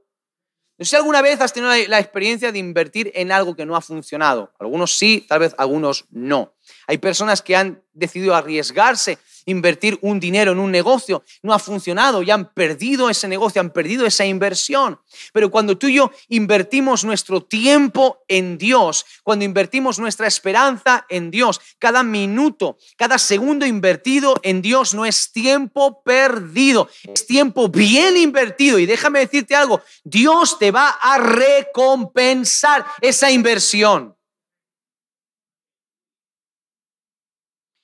[0.82, 3.76] No sé si alguna vez has tenido la, experiencia de invertir en algo que no
[3.76, 4.52] ha funcionado.
[4.58, 6.54] Algunos sí, tal vez algunos no.
[6.88, 9.16] Hay personas que han decidido arriesgarse
[9.46, 13.70] invertir un dinero en un negocio, no ha funcionado y han perdido ese negocio, han
[13.70, 15.00] perdido esa inversión.
[15.32, 21.30] Pero cuando tú y yo invertimos nuestro tiempo en Dios, cuando invertimos nuestra esperanza en
[21.30, 28.16] Dios, cada minuto, cada segundo invertido en Dios no es tiempo perdido, es tiempo bien
[28.16, 28.78] invertido.
[28.78, 34.14] Y déjame decirte algo, Dios te va a recompensar esa inversión.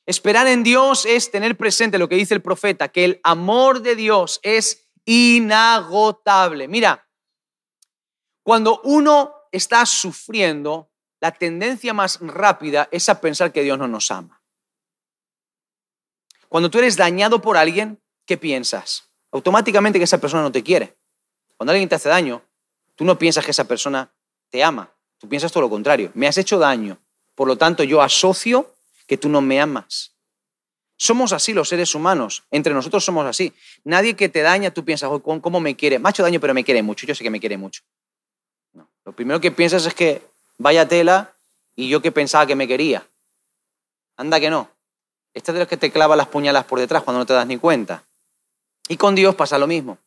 [0.09, 3.95] Esperar en Dios es tener presente lo que dice el profeta, que el amor de
[3.95, 6.67] Dios es inagotable.
[6.67, 7.07] Mira,
[8.43, 10.91] cuando uno está sufriendo,
[11.21, 14.43] la tendencia más rápida es a pensar que Dios no nos ama.
[16.49, 19.11] Cuando tú eres dañado por alguien, ¿qué piensas?
[19.31, 20.97] Automáticamente que esa persona no te quiere.
[21.59, 22.43] Cuando alguien te hace daño,
[22.95, 24.11] tú no piensas que esa persona
[24.49, 24.91] te ama.
[25.19, 26.11] Tú piensas todo lo contrario.
[26.15, 26.99] Me has hecho daño.
[27.35, 28.75] Por lo tanto, yo asocio
[29.09, 30.15] que tú no me amas.
[30.97, 33.53] Somos así los seres humanos, entre nosotros somos así.
[33.85, 36.01] Nadie que te daña, tú piensas, ¿cómo me quiere?
[36.09, 37.83] Hecho daño, pero me quiere mucho, yo sé que me quiere mucho.
[39.05, 40.23] Lo primero que piensas es que
[40.59, 41.33] vaya tela
[41.75, 43.07] y yo que pensaba que me quería.
[44.17, 44.71] Anda que no.
[45.33, 47.47] Este es de los que te clava las puñalas por detrás cuando no te das
[47.47, 48.03] ni cuenta.
[48.89, 49.99] Y con Dios pasa lo mismo.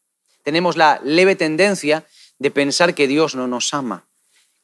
[0.43, 2.05] Tenemos la leve tendencia
[2.37, 4.03] de pensar que Dios no nos ama,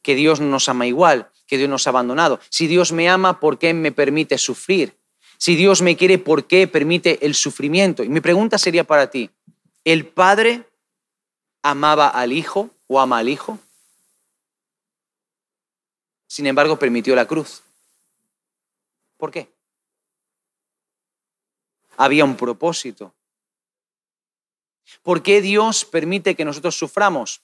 [0.02, 2.38] que Dios no nos ama igual, que Dios nos ha abandonado.
[2.50, 4.96] Si Dios me ama, ¿por qué me permite sufrir?
[5.38, 8.04] Si Dios me quiere, ¿por qué permite el sufrimiento?
[8.04, 9.30] Y mi pregunta sería para ti,
[9.84, 10.64] ¿el Padre
[11.62, 13.58] amaba al Hijo o ama al Hijo?
[16.26, 17.62] Sin embargo, permitió la cruz.
[19.16, 19.48] ¿Por qué?
[21.96, 23.14] Había un propósito.
[25.02, 27.40] ¿Por qué Dios permite que nosotros suframos?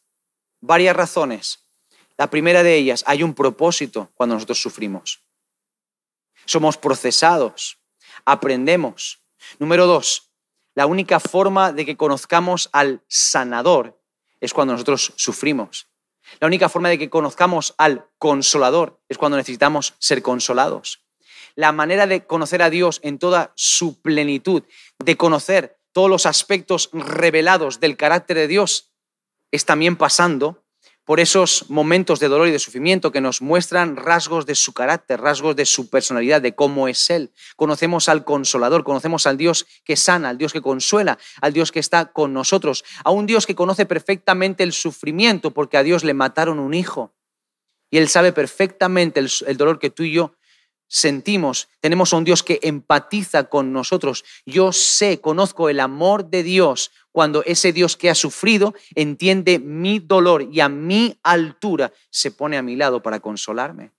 [0.61, 1.64] Varias razones.
[2.17, 5.23] La primera de ellas, hay un propósito cuando nosotros sufrimos.
[6.47, 7.79] Somos procesados,
[8.25, 9.23] aprendemos.
[9.59, 10.31] Número dos,
[10.75, 14.01] la única forma de que conozcamos al sanador
[14.41, 15.89] es cuando nosotros sufrimos.
[16.41, 21.05] La única forma de que conozcamos al consolador es cuando necesitamos ser consolados.
[21.55, 24.65] La manera de conocer a Dios en toda su plenitud,
[24.99, 28.93] de conocer todos los aspectos revelados del carácter de Dios,
[29.53, 30.64] es también pasando
[31.05, 35.21] por esos momentos de dolor y de sufrimiento que nos muestran rasgos de su carácter,
[35.21, 37.31] rasgos de su personalidad, de cómo es Él.
[37.57, 41.81] Conocemos al consolador, conocemos al Dios que sana, al Dios que consuela, al Dios que
[41.81, 46.15] está con nosotros, a un Dios que conoce perfectamente el sufrimiento porque a Dios le
[46.15, 47.15] mataron un hijo.
[47.91, 50.35] Y Él sabe perfectamente el, dolor que tú y yo
[50.89, 54.25] sentimos, tenemos a un Dios que empatiza con nosotros.
[54.47, 59.99] Yo sé, conozco el amor de Dios cuando ese Dios que ha sufrido entiende mi
[59.99, 63.93] dolor y a mi altura se pone a mi lado para consolarme.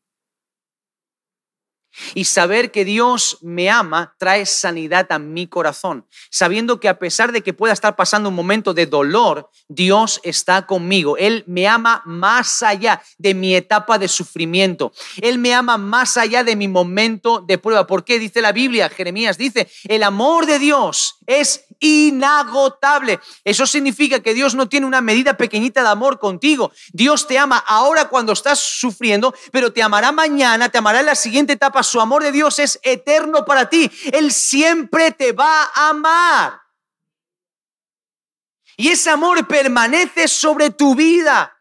[2.14, 7.32] Y saber que Dios me ama trae sanidad a mi corazón, sabiendo que a pesar
[7.32, 11.18] de que pueda estar pasando un momento de dolor, Dios está conmigo.
[11.18, 14.92] Él me ama más allá de mi etapa de sufrimiento.
[15.22, 17.88] Él me ama más allá de mi momento de prueba.
[17.88, 18.90] ¿Por qué dice la Biblia?
[18.90, 23.20] Jeremías dice, el amor de Dios es inagotable.
[23.44, 26.72] Eso significa que Dios no tiene una medida pequeñita de amor contigo.
[26.92, 31.16] Dios te ama ahora cuando estás sufriendo, pero te amará mañana, te amará en la
[31.16, 31.84] siguiente etapa.
[31.84, 33.92] Su amor de Dios es eterno para ti.
[34.12, 36.62] Él siempre te va a amar.
[38.78, 41.55] Y ese amor permanece sobre tu vida.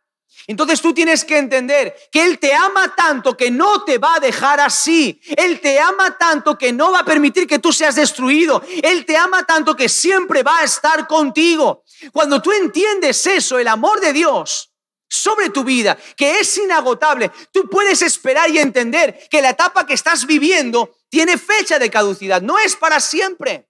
[0.47, 4.21] Entonces tú tienes que entender que Él te ama tanto que no te va a
[4.21, 5.21] dejar así.
[5.37, 8.63] Él te ama tanto que no va a permitir que tú seas destruido.
[8.83, 11.85] Él te ama tanto que siempre va a estar contigo.
[12.13, 14.71] Cuando tú entiendes eso, el amor de Dios
[15.09, 19.95] sobre tu vida, que es inagotable, tú puedes esperar y entender que la etapa que
[19.95, 23.69] estás viviendo tiene fecha de caducidad, no es para siempre.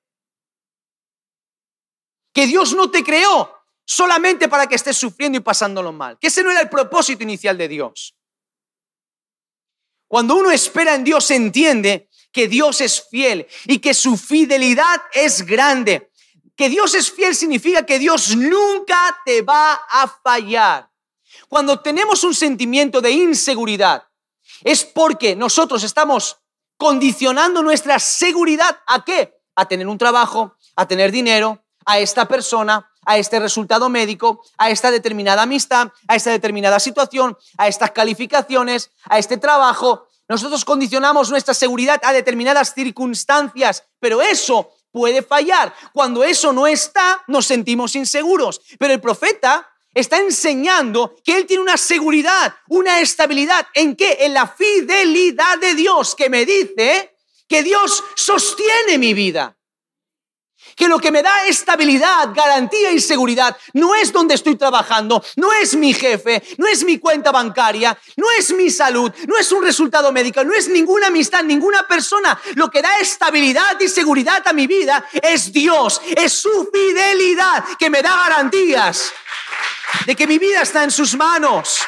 [2.32, 6.18] Que Dios no te creó solamente para que estés sufriendo y pasándolo mal.
[6.18, 8.14] Que ese no era el propósito inicial de Dios.
[10.08, 15.44] Cuando uno espera en Dios, entiende que Dios es fiel y que su fidelidad es
[15.44, 16.10] grande.
[16.56, 20.88] Que Dios es fiel significa que Dios nunca te va a fallar.
[21.48, 24.04] Cuando tenemos un sentimiento de inseguridad,
[24.62, 26.38] es porque nosotros estamos
[26.76, 29.34] condicionando nuestra seguridad a qué?
[29.54, 34.70] A tener un trabajo, a tener dinero, a esta persona, a este resultado médico, a
[34.70, 40.08] esta determinada amistad, a esta determinada situación, a estas calificaciones, a este trabajo.
[40.28, 45.74] Nosotros condicionamos nuestra seguridad a determinadas circunstancias, pero eso puede fallar.
[45.92, 48.60] Cuando eso no está, nos sentimos inseguros.
[48.78, 53.66] Pero el profeta está enseñando que él tiene una seguridad, una estabilidad.
[53.74, 54.18] ¿En qué?
[54.20, 57.16] En la fidelidad de Dios que me dice
[57.48, 59.56] que Dios sostiene mi vida
[60.76, 65.52] que lo que me da estabilidad, garantía y seguridad no es donde estoy trabajando, no
[65.52, 69.64] es mi jefe, no es mi cuenta bancaria, no es mi salud, no es un
[69.64, 72.40] resultado médico, no es ninguna amistad, ninguna persona.
[72.54, 77.90] Lo que da estabilidad y seguridad a mi vida es Dios, es su fidelidad que
[77.90, 79.12] me da garantías
[80.06, 81.80] de que mi vida está en sus manos.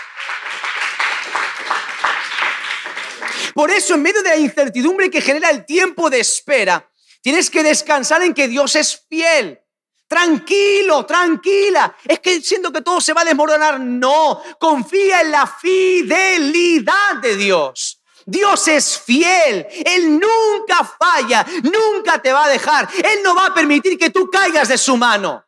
[3.55, 6.87] Por eso, en medio de la incertidumbre que genera el tiempo de espera,
[7.27, 9.61] Tienes que descansar en que Dios es fiel.
[10.07, 11.97] Tranquilo, tranquila.
[12.05, 13.81] Es que siento que todo se va a desmoronar.
[13.81, 18.01] No, confía en la fidelidad de Dios.
[18.25, 23.55] Dios es fiel, Él nunca falla, nunca te va a dejar, Él no va a
[23.55, 25.45] permitir que tú caigas de su mano.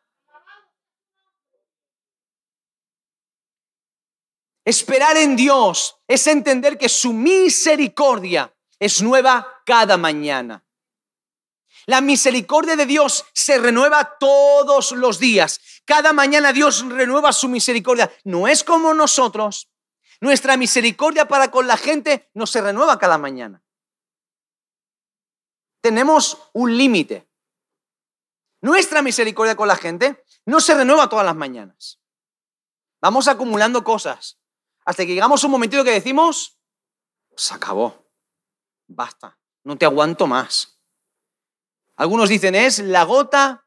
[4.65, 10.61] Esperar en Dios es entender que su misericordia es nueva cada mañana.
[11.89, 15.81] La misericordia de Dios se renueva todos los días.
[15.85, 18.13] Cada mañana Dios renueva su misericordia.
[18.23, 19.71] No es como nosotros.
[20.21, 23.63] Nuestra misericordia para con la gente no se renueva cada mañana.
[25.81, 27.27] Tenemos un límite.
[28.61, 31.99] Nuestra misericordia con la gente no se renueva todas las mañanas.
[33.01, 34.39] Vamos acumulando cosas
[34.85, 36.59] hasta que llegamos a un momentito que decimos,
[37.35, 38.11] se acabó,
[38.85, 40.78] basta, no te aguanto más.
[41.99, 43.65] Algunos dicen es la gota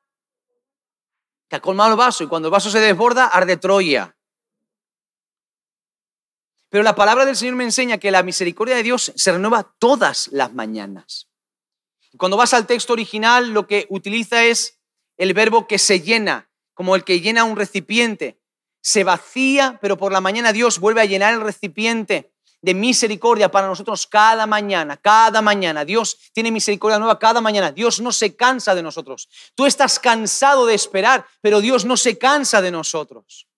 [1.50, 4.16] que ha colmado el vaso y cuando el vaso se desborda, arde Troya.
[6.70, 10.28] Pero la palabra del Señor me enseña que la misericordia de Dios se renueva todas
[10.28, 11.28] las mañanas.
[12.16, 14.80] Cuando vas al texto original, lo que utiliza es
[15.18, 18.40] el verbo que se llena, como el que llena un recipiente.
[18.80, 22.31] Se vacía, pero por la mañana Dios vuelve a llenar el recipiente
[22.62, 25.84] de misericordia para nosotros cada mañana, cada mañana.
[25.84, 27.72] Dios tiene misericordia nueva cada mañana.
[27.72, 29.28] Dios no se cansa de nosotros.
[29.54, 33.48] Tú estás cansado de esperar, pero Dios no se cansa de nosotros.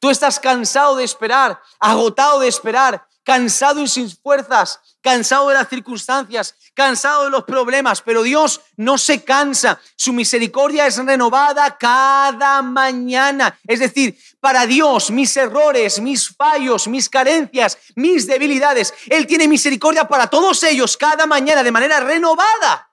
[0.00, 5.68] Tú estás cansado de esperar, agotado de esperar, cansado y sin fuerzas, cansado de las
[5.68, 9.80] circunstancias, cansado de los problemas, pero Dios no se cansa.
[9.96, 13.58] Su misericordia es renovada cada mañana.
[13.66, 20.06] Es decir, para Dios, mis errores, mis fallos, mis carencias, mis debilidades, Él tiene misericordia
[20.06, 22.90] para todos ellos cada mañana de manera renovada.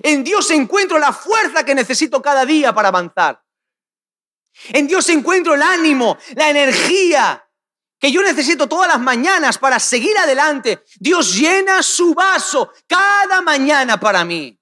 [0.00, 3.42] En Dios encuentro la fuerza que necesito cada día para avanzar.
[4.68, 7.47] En Dios encuentro el ánimo, la energía
[7.98, 10.84] que yo necesito todas las mañanas para seguir adelante.
[10.98, 14.58] Dios llena su vaso cada mañana para mí.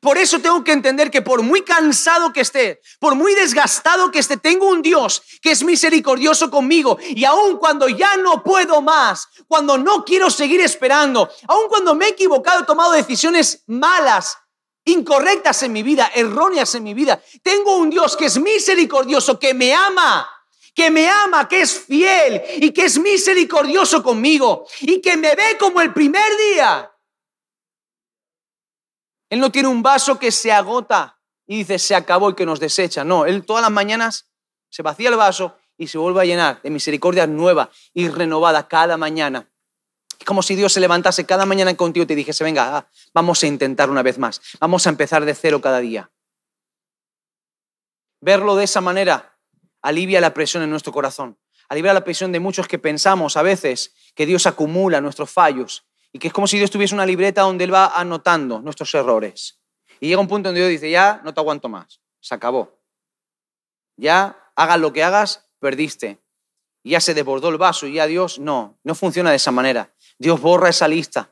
[0.00, 4.20] Por eso tengo que entender que por muy cansado que esté, por muy desgastado que
[4.20, 6.96] esté, tengo un Dios que es misericordioso conmigo.
[7.00, 12.06] Y aun cuando ya no puedo más, cuando no quiero seguir esperando, aun cuando me
[12.06, 14.38] he equivocado, he tomado decisiones malas,
[14.84, 17.20] incorrectas en mi vida, erróneas en mi vida.
[17.42, 20.28] Tengo un Dios que es misericordioso, que me ama,
[20.76, 25.56] que me ama, que es fiel y que es misericordioso conmigo y que me ve
[25.58, 26.92] como el primer día.
[29.30, 32.60] Él no tiene un vaso que se agota y dice se acabó y que nos
[32.60, 33.04] desecha.
[33.04, 34.28] No, Él todas las mañanas
[34.68, 38.98] se vacía el vaso y se vuelve a llenar de misericordia nueva y renovada cada
[38.98, 39.48] mañana
[40.24, 43.46] como si Dios se levantase cada mañana contigo y te dijese, venga, ah, vamos a
[43.46, 46.10] intentar una vez más, vamos a empezar de cero cada día.
[48.20, 49.35] Verlo de esa manera
[49.86, 53.94] alivia la presión en nuestro corazón, alivia la presión de muchos que pensamos a veces
[54.16, 57.62] que Dios acumula nuestros fallos y que es como si Dios tuviese una libreta donde
[57.62, 59.60] Él va anotando nuestros errores.
[60.00, 62.80] Y llega un punto donde Dios dice, ya no te aguanto más, se acabó.
[63.96, 66.18] Ya hagas lo que hagas, perdiste.
[66.82, 69.94] ya se desbordó el vaso y ya Dios no, no funciona de esa manera.
[70.18, 71.30] Dios borra esa lista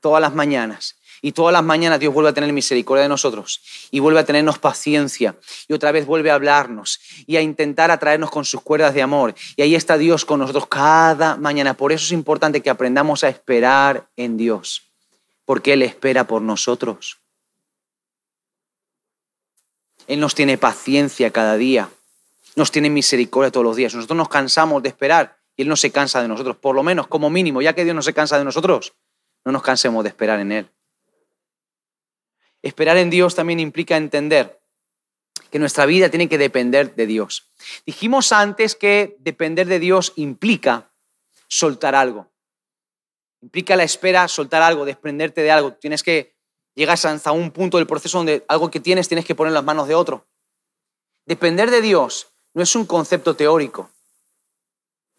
[0.00, 0.97] todas las mañanas.
[1.20, 3.60] Y todas las mañanas Dios vuelve a tener misericordia de nosotros
[3.90, 8.30] y vuelve a tenernos paciencia y otra vez vuelve a hablarnos y a intentar atraernos
[8.30, 9.34] con sus cuerdas de amor.
[9.56, 11.74] Y ahí está Dios con nosotros cada mañana.
[11.74, 14.82] Por eso es importante que aprendamos a esperar en Dios,
[15.44, 17.18] porque Él espera por nosotros.
[20.06, 21.90] Él nos tiene paciencia cada día,
[22.56, 23.94] nos tiene misericordia todos los días.
[23.94, 27.08] Nosotros nos cansamos de esperar y Él no se cansa de nosotros, por lo menos
[27.08, 28.94] como mínimo, ya que Dios no se cansa de nosotros,
[29.44, 30.70] no nos cansemos de esperar en Él.
[32.62, 34.60] Esperar en Dios también implica entender
[35.50, 37.50] que nuestra vida tiene que depender de Dios.
[37.86, 40.90] Dijimos antes que depender de Dios implica
[41.46, 42.30] soltar algo.
[43.40, 45.74] Implica la espera, soltar algo, desprenderte de algo.
[45.74, 46.36] Tienes que
[46.74, 49.64] llegar hasta un punto del proceso donde algo que tienes tienes que poner en las
[49.64, 50.26] manos de otro.
[51.24, 53.90] Depender de Dios no es un concepto teórico.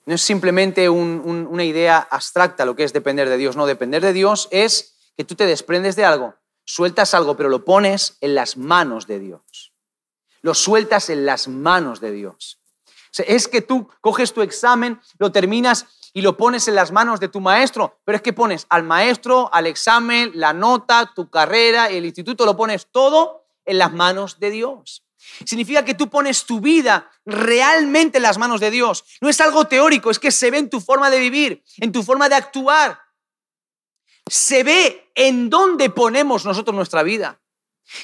[0.05, 3.55] No es simplemente una idea abstracta lo que es depender de Dios.
[3.55, 6.35] No, depender de Dios es que tú te desprendes de algo,
[6.69, 9.73] sueltas algo, pero lo pones en las manos de Dios.
[10.43, 12.59] Lo sueltas en las manos de Dios.
[13.17, 17.27] es que tú coges tu examen, lo terminas y lo pones en las manos de
[17.27, 22.05] tu maestro, pero es que pones al maestro, al examen, la nota, tu carrera, el
[22.05, 25.03] instituto, lo pones todo en las manos de Dios.
[25.45, 29.05] Significa que tú pones tu vida realmente en las manos de Dios.
[29.21, 32.03] No es algo teórico, es que se ve en tu forma de vivir, en tu
[32.03, 32.99] forma de actuar.
[34.29, 37.41] Se ve en dónde ponemos nosotros nuestra vida.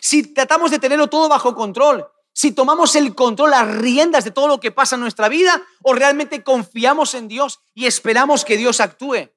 [0.02, 4.48] Si tratamos de tenerlo todo bajo control, si tomamos el control, las riendas de todo
[4.48, 8.82] lo que pasa en nuestra vida, o realmente confiamos en Dios y esperamos que Dios
[8.82, 9.30] actúe.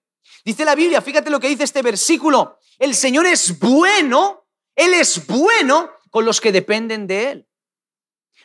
[0.45, 5.27] Dice la Biblia, fíjate lo que dice este versículo, el Señor es bueno, Él es
[5.27, 7.49] bueno con los que dependen de Él.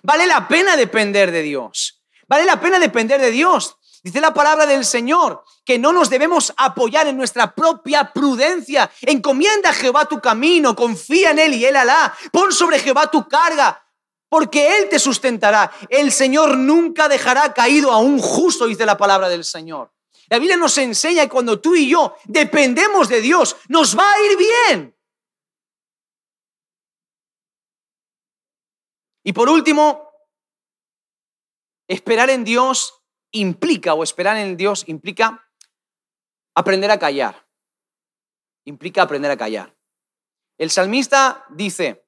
[0.03, 2.03] Vale la pena depender de Dios.
[2.27, 3.77] Vale la pena depender de Dios.
[4.03, 8.91] Dice la palabra del Señor que no nos debemos apoyar en nuestra propia prudencia.
[9.01, 12.13] Encomienda a Jehová tu camino, confía en Él y Él hará.
[12.33, 13.81] Pon sobre Jehová tu carga,
[14.27, 15.71] porque Él te sustentará.
[15.87, 19.93] El Señor nunca dejará caído a un justo, dice la palabra del Señor.
[20.27, 24.21] La Biblia nos enseña que cuando tú y yo dependemos de Dios, nos va a
[24.21, 24.97] ir bien.
[29.23, 30.11] Y por último,
[31.87, 33.02] esperar en Dios
[33.33, 35.45] implica, o esperar en Dios implica
[36.55, 37.45] aprender a callar.
[38.65, 39.75] implica aprender a callar.
[40.57, 42.07] El salmista dice,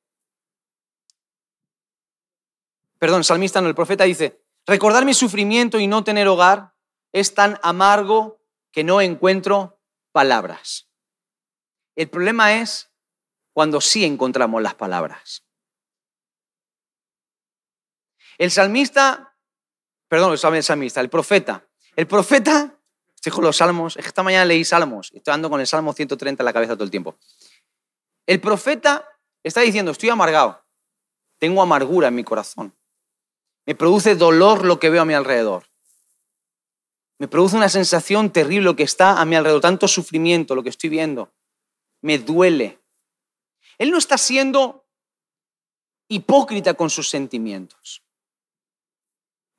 [2.98, 6.74] perdón, salmista no, el profeta dice, recordar mi sufrimiento y no tener hogar
[7.12, 8.40] es tan amargo
[8.72, 9.82] que no encuentro
[10.14, 10.88] palabras.
[11.96, 12.90] El problema es
[13.52, 15.44] cuando sí encontramos las palabras.
[18.38, 19.35] El salmista,
[20.08, 22.76] perdón, el salmista, el profeta, el profeta,
[23.32, 26.54] con los salmos, esta mañana leí salmos, estoy andando con el salmo 130 en la
[26.54, 27.18] cabeza todo el tiempo.
[28.26, 29.08] El profeta
[29.44, 30.64] está diciendo, estoy amargado,
[31.40, 32.76] tengo amargura en mi corazón,
[33.66, 35.68] me produce dolor lo que veo a mi alrededor,
[37.18, 40.70] me produce una sensación terrible lo que está a mi alrededor, tanto sufrimiento lo que
[40.70, 41.34] estoy viendo,
[42.02, 42.80] me duele.
[43.78, 44.86] Él no está siendo
[46.08, 48.05] hipócrita con sus sentimientos.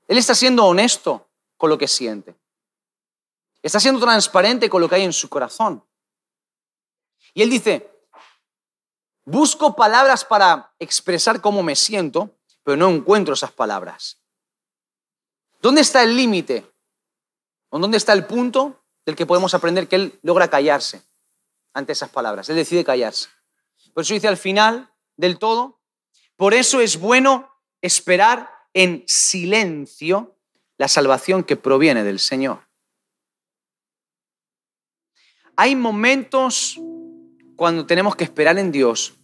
[0.08, 2.36] Él está siendo honesto con lo que siente.
[3.62, 5.84] Está siendo transparente con lo que hay en su corazón.
[7.34, 7.90] Y él dice,
[9.24, 12.30] busco palabras para expresar cómo me siento,
[12.62, 14.18] pero no encuentro esas palabras.
[15.60, 16.64] ¿Dónde está el límite?
[17.70, 21.02] ¿O dónde está el punto del que podemos aprender que él logra callarse
[21.74, 22.48] ante esas palabras?
[22.48, 23.28] Él decide callarse.
[23.92, 25.80] Por eso dice al final del todo,
[26.36, 27.50] por eso es bueno
[27.80, 30.36] esperar en silencio
[30.76, 32.58] la salvación que proviene del Señor.
[35.56, 36.78] Hay momentos
[37.56, 39.14] cuando tenemos que esperar en Dios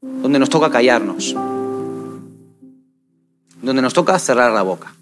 [0.00, 1.32] donde nos toca callarnos,
[3.62, 4.92] donde nos toca cerrar la boca.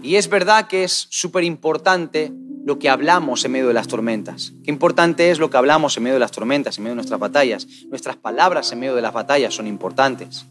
[0.00, 2.30] Y es verdad que es súper importante
[2.64, 4.52] lo que hablamos en medio de las tormentas.
[4.62, 7.18] Qué importante es lo que hablamos en medio de las tormentas, en medio de nuestras
[7.18, 7.66] batallas.
[7.88, 10.46] Nuestras palabras en medio de las batallas son importantes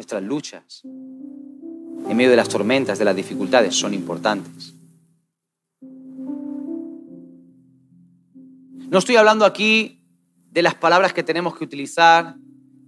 [0.00, 4.72] nuestras luchas, en medio de las tormentas, de las dificultades, son importantes.
[8.88, 10.02] No estoy hablando aquí
[10.50, 12.34] de las palabras que tenemos que utilizar,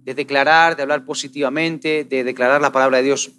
[0.03, 3.29] de declarar, de hablar positivamente, de declarar la palabra de Dios.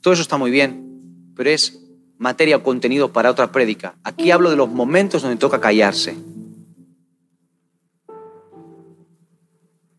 [0.00, 1.78] Todo eso está muy bien, pero es
[2.16, 3.94] materia o contenido para otra prédica.
[4.04, 6.16] Aquí hablo de los momentos donde toca callarse.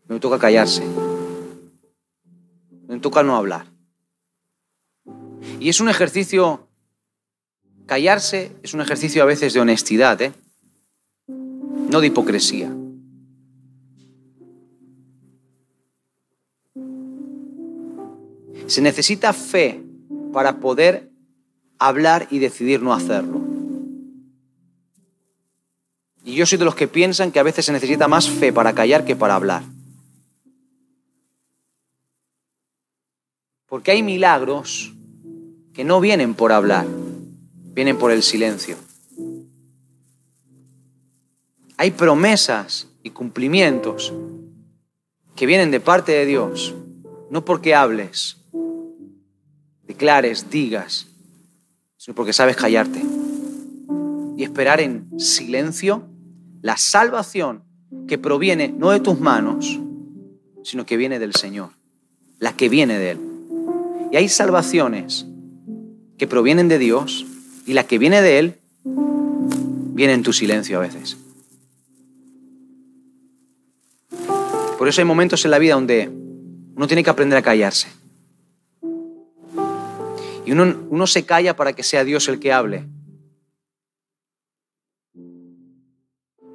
[0.08, 1.09] Donde toca callarse
[2.90, 3.66] me toca no hablar.
[5.60, 6.66] Y es un ejercicio,
[7.86, 10.32] callarse es un ejercicio a veces de honestidad, ¿eh?
[11.28, 12.68] no de hipocresía.
[18.66, 19.80] Se necesita fe
[20.32, 21.10] para poder
[21.78, 23.40] hablar y decidir no hacerlo.
[26.24, 28.72] Y yo soy de los que piensan que a veces se necesita más fe para
[28.72, 29.62] callar que para hablar.
[33.70, 34.92] Porque hay milagros
[35.72, 36.86] que no vienen por hablar,
[37.72, 38.76] vienen por el silencio.
[41.76, 44.12] Hay promesas y cumplimientos
[45.36, 46.74] que vienen de parte de Dios,
[47.30, 48.38] no porque hables,
[49.84, 51.06] declares, digas,
[51.96, 53.00] sino porque sabes callarte
[54.36, 56.08] y esperar en silencio
[56.60, 57.62] la salvación
[58.08, 59.78] que proviene no de tus manos,
[60.64, 61.70] sino que viene del Señor,
[62.40, 63.29] la que viene de Él.
[64.10, 65.26] Y hay salvaciones
[66.18, 67.24] que provienen de Dios
[67.64, 68.54] y la que viene de Él
[68.84, 71.16] viene en tu silencio a veces.
[74.78, 77.88] Por eso hay momentos en la vida donde uno tiene que aprender a callarse.
[80.44, 82.86] Y uno, uno se calla para que sea Dios el que hable.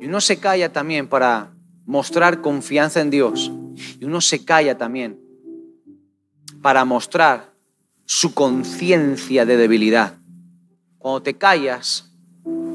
[0.01, 1.53] Y uno se calla también para
[1.86, 3.51] mostrar confianza en Dios.
[3.99, 5.24] Y uno se calla también
[6.66, 7.53] para mostrar
[8.05, 10.18] su conciencia de debilidad.
[10.97, 12.11] Cuando te callas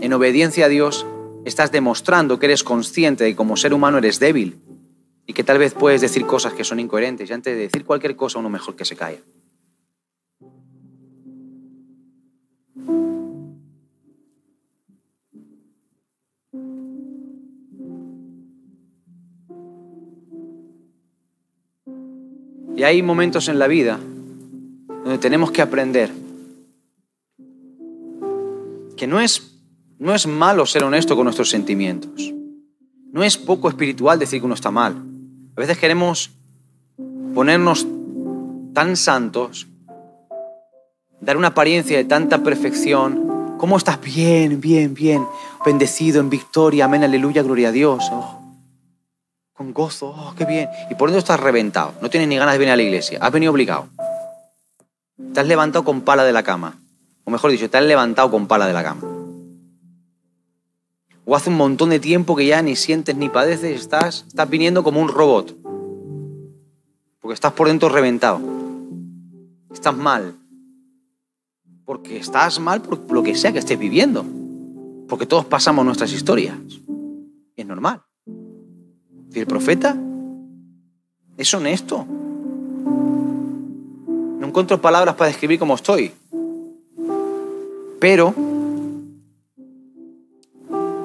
[0.00, 1.04] en obediencia a Dios,
[1.44, 4.60] estás demostrando que eres consciente de que como ser humano eres débil
[5.26, 8.14] y que tal vez puedes decir cosas que son incoherentes y antes de decir cualquier
[8.14, 9.18] cosa uno mejor que se calla.
[22.80, 24.00] Y hay momentos en la vida
[24.88, 26.10] donde tenemos que aprender
[28.96, 29.58] que no es,
[29.98, 32.32] no es malo ser honesto con nuestros sentimientos.
[33.12, 34.94] No es poco espiritual decir que uno está mal.
[35.56, 36.30] A veces queremos
[37.34, 37.86] ponernos
[38.72, 39.66] tan santos,
[41.20, 43.58] dar una apariencia de tanta perfección.
[43.58, 44.00] ¿Cómo estás?
[44.00, 45.26] Bien, bien, bien.
[45.66, 46.86] Bendecido en victoria.
[46.86, 48.10] Amén, aleluya, gloria a Dios.
[49.60, 50.70] Con gozo, oh, qué bien.
[50.88, 53.30] Y por dentro estás reventado, no tienes ni ganas de venir a la iglesia, has
[53.30, 53.88] venido obligado.
[55.34, 56.80] Te has levantado con pala de la cama,
[57.24, 59.02] o mejor dicho, te has levantado con pala de la cama.
[61.26, 64.82] O hace un montón de tiempo que ya ni sientes ni padeces, estás, estás viniendo
[64.82, 65.54] como un robot.
[67.20, 68.40] Porque estás por dentro reventado.
[69.70, 70.36] Estás mal.
[71.84, 74.24] Porque estás mal por lo que sea que estés viviendo.
[75.06, 76.56] Porque todos pasamos nuestras historias.
[77.56, 78.00] es normal.
[79.34, 79.96] Y el profeta
[81.36, 82.04] es honesto.
[84.38, 86.12] No encuentro palabras para describir cómo estoy.
[88.00, 88.34] Pero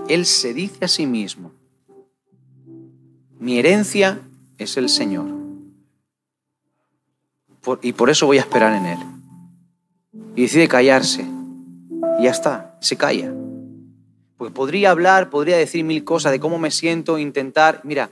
[0.07, 1.51] él se dice a sí mismo,
[3.39, 4.19] mi herencia
[4.57, 5.27] es el Señor.
[7.81, 8.99] y por eso voy a esperar en Él.
[10.35, 11.25] Y decide callarse.
[12.19, 13.33] Y ya está, se calla.
[14.37, 17.81] Porque podría hablar, podría decir mil cosas de cómo me siento, intentar.
[17.83, 18.09] Mira,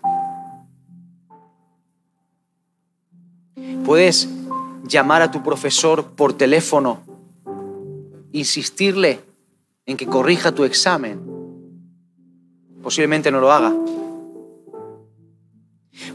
[3.83, 4.29] puedes
[4.87, 7.01] llamar a tu profesor por teléfono,
[8.31, 9.19] insistirle
[9.85, 11.21] en que corrija tu examen.
[12.81, 13.73] Posiblemente no lo haga.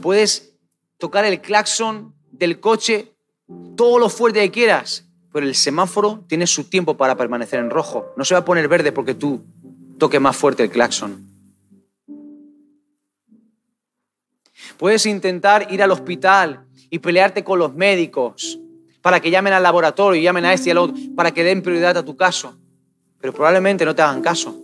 [0.00, 0.54] Puedes
[0.98, 3.14] tocar el claxon del coche
[3.76, 8.12] todo lo fuerte que quieras, pero el semáforo tiene su tiempo para permanecer en rojo.
[8.16, 9.42] No se va a poner verde porque tú
[9.98, 11.26] toque más fuerte el claxon.
[14.76, 18.58] Puedes intentar ir al hospital y pelearte con los médicos
[19.02, 21.62] para que llamen al laboratorio y llamen a este y al otro, para que den
[21.62, 22.56] prioridad a tu caso.
[23.20, 24.56] Pero probablemente no te hagan caso.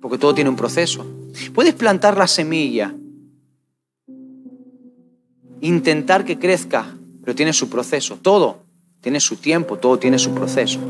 [0.00, 1.06] Porque todo tiene un proceso.
[1.54, 2.92] Puedes plantar la semilla,
[5.60, 6.92] intentar que crezca,
[7.22, 8.18] pero tiene su proceso.
[8.20, 8.58] Todo
[9.00, 10.80] tiene su tiempo, todo tiene su proceso.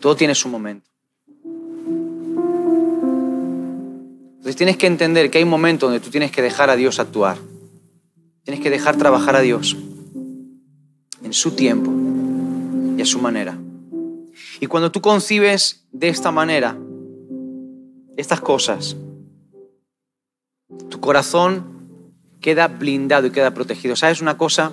[0.00, 0.90] Todo tiene su momento.
[4.46, 7.00] Entonces tienes que entender que hay un momento donde tú tienes que dejar a Dios
[7.00, 7.36] actuar.
[8.44, 9.76] Tienes que dejar trabajar a Dios
[11.22, 11.90] en su tiempo
[12.96, 13.58] y a su manera.
[14.60, 16.78] Y cuando tú concibes de esta manera
[18.16, 18.96] estas cosas,
[20.90, 21.64] tu corazón
[22.40, 23.96] queda blindado y queda protegido.
[23.96, 24.72] ¿Sabes una cosa?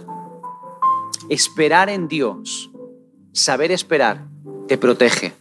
[1.30, 2.69] Esperar en Dios,
[3.32, 4.28] saber esperar,
[4.74, 5.34] te protege.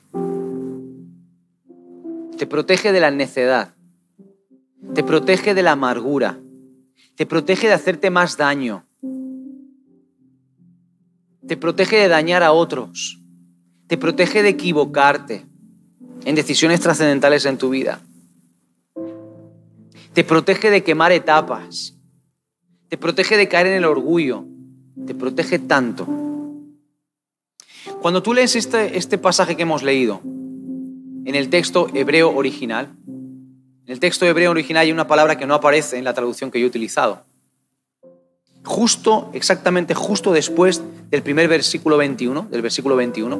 [2.36, 3.74] Te protege de la necedad.
[4.94, 6.38] Te protege de la amargura.
[7.16, 8.84] Te protege de hacerte más daño.
[11.48, 13.22] Te protege de dañar a otros.
[13.86, 15.46] Te protege de equivocarte
[16.26, 18.02] en decisiones trascendentales en tu vida.
[20.12, 21.96] Te protege de quemar etapas.
[22.90, 24.44] Te protege de caer en el orgullo.
[25.06, 26.31] Te protege tanto.
[28.02, 33.92] Cuando tú lees este, este pasaje que hemos leído en el texto hebreo original, en
[33.92, 36.66] el texto hebreo original hay una palabra que no aparece en la traducción que yo
[36.66, 37.22] he utilizado.
[38.64, 43.36] Justo, exactamente justo después del primer versículo 21, del versículo 21,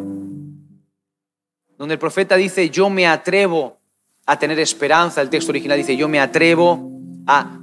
[1.77, 3.81] donde el profeta dice, yo me atrevo
[4.27, 6.89] a tener esperanza, el texto original dice, yo me atrevo
[7.27, 7.59] a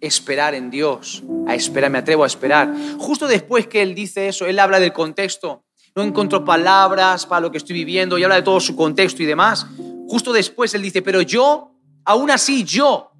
[0.00, 2.74] esperar en Dios, a esperar, me atrevo a esperar.
[2.98, 5.63] Justo después que él dice eso, él habla del contexto
[5.94, 9.26] no encontró palabras para lo que estoy viviendo y habla de todo su contexto y
[9.26, 9.66] demás.
[10.08, 11.72] Justo después él dice, pero yo,
[12.04, 13.12] aún así yo,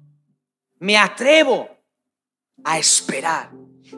[0.79, 1.69] me atrevo
[2.63, 3.51] a esperar.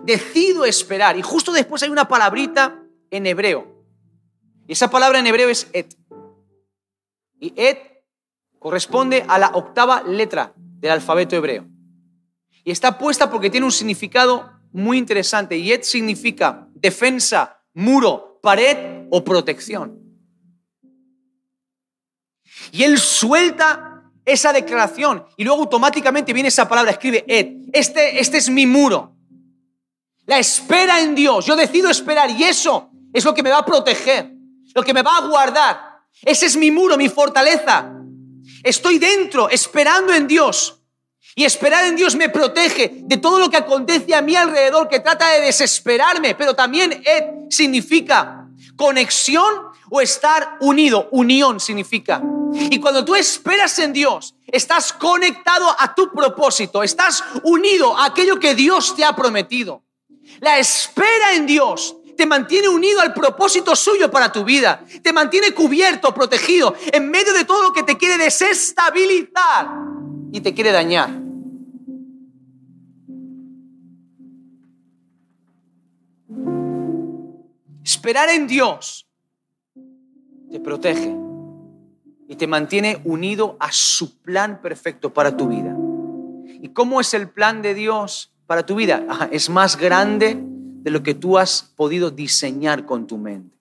[0.04, 1.18] Decido esperar.
[1.18, 3.84] Y justo después hay una palabrita en hebreo.
[4.68, 5.96] Y esa palabra en hebreo es et.
[7.40, 8.04] Y et
[8.60, 11.66] corresponde a la octava letra del alfabeto hebreo.
[12.64, 15.58] Y está puesta porque tiene un significado muy interesante.
[15.58, 20.00] Y et significa defensa, muro, pared o protección.
[22.72, 28.38] Y él suelta esa declaración y luego automáticamente viene esa palabra, escribe Ed, este, este
[28.38, 29.16] es mi muro.
[30.26, 33.66] La espera en Dios, yo decido esperar y eso es lo que me va a
[33.66, 34.30] proteger,
[34.76, 36.02] lo que me va a guardar.
[36.22, 37.94] Ese es mi muro, mi fortaleza.
[38.64, 40.77] Estoy dentro, esperando en Dios.
[41.38, 45.02] Y esperar en Dios me protege de todo lo que acontece a mi alrededor, que
[45.02, 46.34] trata de desesperarme.
[46.34, 49.54] Pero también Ed significa conexión
[49.92, 51.08] o estar unido.
[51.12, 52.24] Unión significa.
[52.56, 58.40] Y cuando tú esperas en Dios, estás conectado a tu propósito, estás unido a aquello
[58.40, 59.84] que Dios te ha prometido.
[60.40, 65.52] La espera en Dios te mantiene unido al propósito suyo para tu vida, te mantiene
[65.52, 69.70] cubierto, protegido, en medio de todo lo que te quiere desestabilizar
[70.32, 71.27] y te quiere dañar.
[77.88, 79.08] Esperar en Dios
[80.52, 81.16] te protege
[82.28, 85.74] y te mantiene unido a su plan perfecto para tu vida.
[86.62, 89.30] ¿Y cómo es el plan de Dios para tu vida?
[89.32, 93.58] es más grande de lo que tú has podido diseñar con tu mente.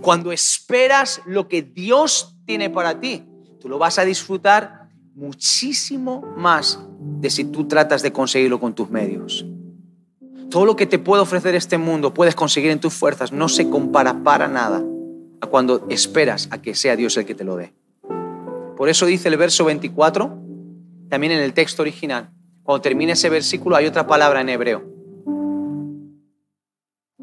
[0.00, 3.24] Cuando esperas lo que Dios tiene para ti,
[3.60, 6.78] tú lo vas a disfrutar muchísimo más
[7.20, 9.44] de si tú tratas de conseguirlo con tus medios.
[10.50, 13.70] Todo lo que te puede ofrecer este mundo puedes conseguir en tus fuerzas, no se
[13.70, 14.82] compara para nada
[15.40, 17.72] a cuando esperas a que sea Dios el que te lo dé.
[18.76, 20.36] Por eso dice el verso 24,
[21.08, 22.30] también en el texto original,
[22.64, 24.82] cuando termina ese versículo hay otra palabra en hebreo.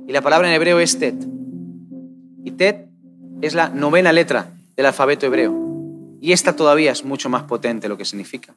[0.08, 1.16] Y la palabra en hebreo es tet.
[2.46, 2.88] Y tet
[3.42, 5.54] es la novena letra del alfabeto hebreo.
[6.22, 8.56] Y esta todavía es mucho más potente lo que significa.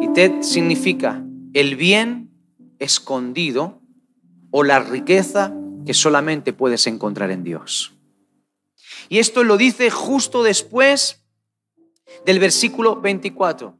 [0.00, 1.24] Y tet significa
[1.54, 2.31] el bien
[2.82, 3.80] escondido
[4.50, 5.54] o la riqueza
[5.86, 7.92] que solamente puedes encontrar en Dios.
[9.08, 11.22] Y esto lo dice justo después
[12.24, 13.78] del versículo 24,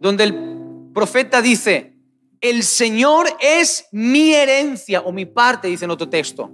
[0.00, 1.96] donde el profeta dice,
[2.40, 6.50] el Señor es mi herencia o mi parte, dice en otro texto.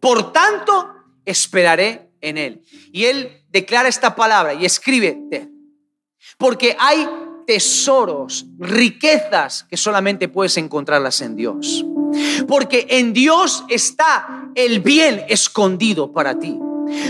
[0.00, 0.92] Por tanto,
[1.24, 2.64] esperaré en Él.
[2.92, 5.20] Y Él declara esta palabra y escribe,
[6.36, 7.08] porque hay
[7.48, 11.82] tesoros, riquezas que solamente puedes encontrarlas en Dios.
[12.46, 16.58] Porque en Dios está el bien escondido para ti.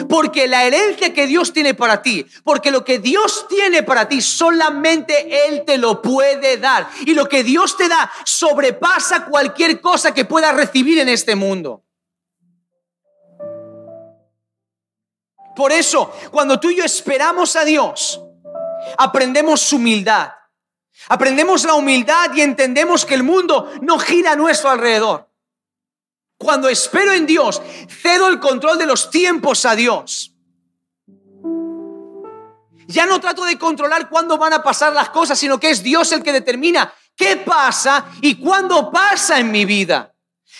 [0.08, 4.20] Porque la herencia que Dios tiene para ti, porque lo que Dios tiene para ti,
[4.20, 6.88] solamente Él te lo puede dar.
[7.04, 11.82] Y lo que Dios te da sobrepasa cualquier cosa que puedas recibir en este mundo.
[15.56, 18.20] Por eso, cuando tú y yo esperamos a Dios,
[18.96, 20.32] aprendemos humildad.
[21.08, 25.28] Aprendemos la humildad y entendemos que el mundo no gira a nuestro alrededor.
[26.36, 30.34] Cuando espero en Dios, cedo el control de los tiempos a Dios.
[32.86, 36.10] Ya no trato de controlar cuándo van a pasar las cosas, sino que es Dios
[36.12, 40.14] el que determina qué pasa y cuándo pasa en mi vida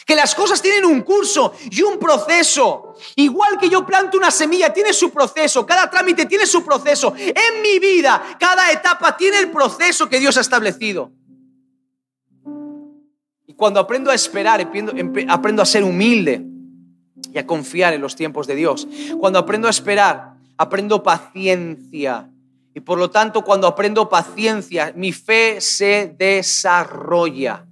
[0.09, 2.88] que las cosas tienen un curso y un proceso.
[3.17, 7.15] Igual que yo planto una semilla, tiene su proceso, cada trámite tiene su proceso.
[7.17, 11.13] En mi vida, cada etapa tiene el proceso que Dios ha establecido.
[13.47, 14.61] Y cuando aprendo a esperar,
[15.29, 16.45] aprendo a ser humilde
[17.33, 18.87] y a confiar en los tiempos de Dios.
[19.19, 22.31] Cuando aprendo a esperar, aprendo paciencia.
[22.75, 27.65] Y por lo tanto, cuando aprendo paciencia, mi fe se desarrolla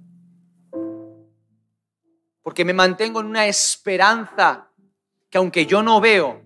[2.47, 4.66] porque me mantengo en una esperanza
[5.37, 6.41] que aunque yo no veo,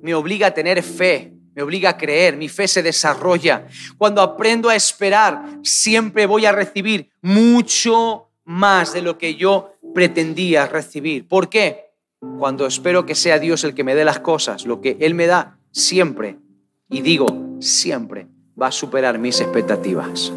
[0.00, 3.66] me obliga a tener fe, me obliga a creer, mi fe se desarrolla.
[3.98, 10.66] Cuando aprendo a esperar, siempre voy a recibir mucho más de lo que yo pretendía
[10.66, 11.28] recibir.
[11.28, 11.90] ¿Por qué?
[12.38, 15.26] Cuando espero que sea Dios el que me dé las cosas, lo que Él me
[15.26, 16.38] da siempre,
[16.88, 18.28] y digo siempre,
[18.60, 20.32] va a superar mis expectativas.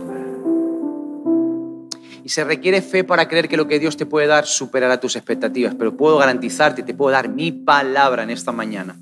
[2.25, 5.15] Y se requiere fe para creer que lo que Dios te puede dar superará tus
[5.15, 5.75] expectativas.
[5.75, 8.95] Pero puedo garantizarte, te puedo dar mi palabra en esta mañana.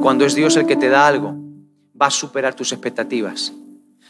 [0.00, 1.34] Cuando es Dios el que te da algo,
[2.00, 3.52] va a superar tus expectativas.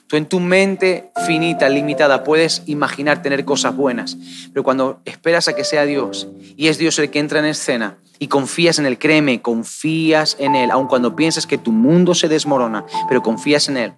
[0.07, 4.19] Tú en tu mente finita, limitada, puedes imaginar tener cosas buenas,
[4.53, 7.97] pero cuando esperas a que sea Dios y es Dios el que entra en escena
[8.19, 12.29] y confías en Él, créeme, confías en Él, aun cuando piensas que tu mundo se
[12.29, 13.93] desmorona, pero confías en Él,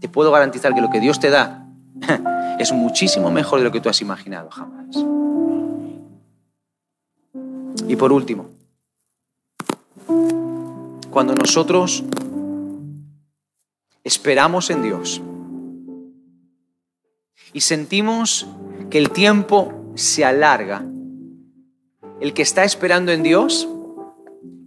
[0.00, 1.69] te puedo garantizar que lo que Dios te da
[2.58, 4.96] es muchísimo mejor de lo que tú has imaginado jamás.
[7.88, 8.48] Y por último,
[11.10, 12.04] cuando nosotros
[14.04, 15.20] esperamos en Dios
[17.52, 18.46] y sentimos
[18.90, 20.84] que el tiempo se alarga,
[22.20, 23.68] el que está esperando en Dios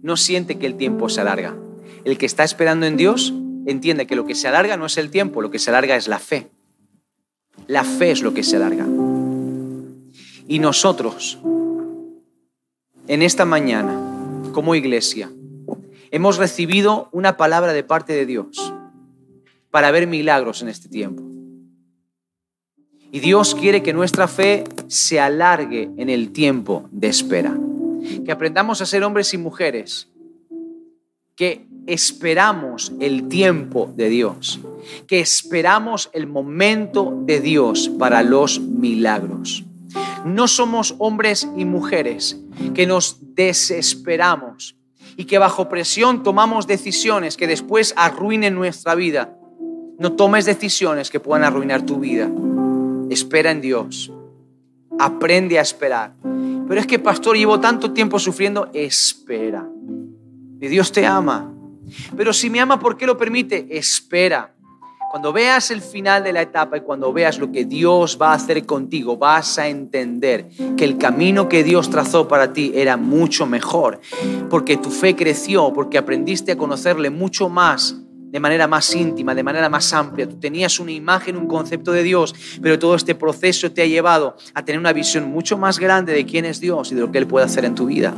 [0.02, 1.56] no siente que el tiempo se alarga.
[2.04, 3.32] El que está esperando en Dios
[3.66, 6.08] entiende que lo que se alarga no es el tiempo, lo que se alarga es
[6.08, 6.48] la fe.
[7.66, 8.86] La fe es lo que se alarga.
[10.46, 11.38] Y nosotros,
[13.06, 13.98] en esta mañana,
[14.52, 15.30] como iglesia,
[16.10, 18.72] hemos recibido una palabra de parte de Dios
[19.70, 21.22] para ver milagros en este tiempo.
[23.10, 27.56] Y Dios quiere que nuestra fe se alargue en el tiempo de espera.
[28.24, 30.08] Que aprendamos a ser hombres y mujeres
[31.36, 34.60] que esperamos el tiempo de Dios,
[35.06, 39.64] que esperamos el momento de Dios para los milagros.
[40.24, 42.38] No somos hombres y mujeres
[42.74, 44.76] que nos desesperamos
[45.16, 49.36] y que bajo presión tomamos decisiones que después arruinen nuestra vida.
[49.98, 52.30] No tomes decisiones que puedan arruinar tu vida.
[53.10, 54.12] Espera en Dios.
[54.98, 56.14] Aprende a esperar.
[56.66, 58.70] Pero es que, pastor, llevo tanto tiempo sufriendo.
[58.72, 59.68] Espera.
[60.68, 61.52] Dios te ama.
[62.16, 63.66] Pero si me ama, ¿por qué lo permite?
[63.70, 64.54] Espera.
[65.10, 68.34] Cuando veas el final de la etapa y cuando veas lo que Dios va a
[68.34, 73.46] hacer contigo, vas a entender que el camino que Dios trazó para ti era mucho
[73.46, 74.00] mejor,
[74.50, 77.94] porque tu fe creció, porque aprendiste a conocerle mucho más
[78.34, 80.28] de manera más íntima, de manera más amplia.
[80.28, 84.34] Tú tenías una imagen, un concepto de Dios, pero todo este proceso te ha llevado
[84.52, 87.18] a tener una visión mucho más grande de quién es Dios y de lo que
[87.18, 88.12] Él puede hacer en tu vida.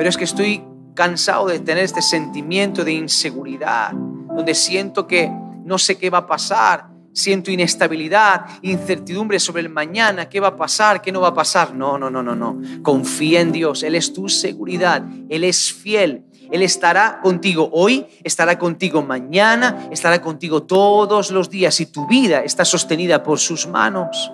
[0.00, 0.62] Pero es que estoy
[0.94, 5.30] cansado de tener este sentimiento de inseguridad, donde siento que
[5.62, 10.56] no sé qué va a pasar, siento inestabilidad, incertidumbre sobre el mañana, qué va a
[10.56, 11.74] pasar, qué no va a pasar.
[11.74, 12.56] No, no, no, no, no.
[12.80, 16.24] Confía en Dios, Él es tu seguridad, Él es fiel.
[16.50, 22.40] Él estará contigo hoy, estará contigo mañana, estará contigo todos los días y tu vida
[22.42, 24.32] está sostenida por sus manos.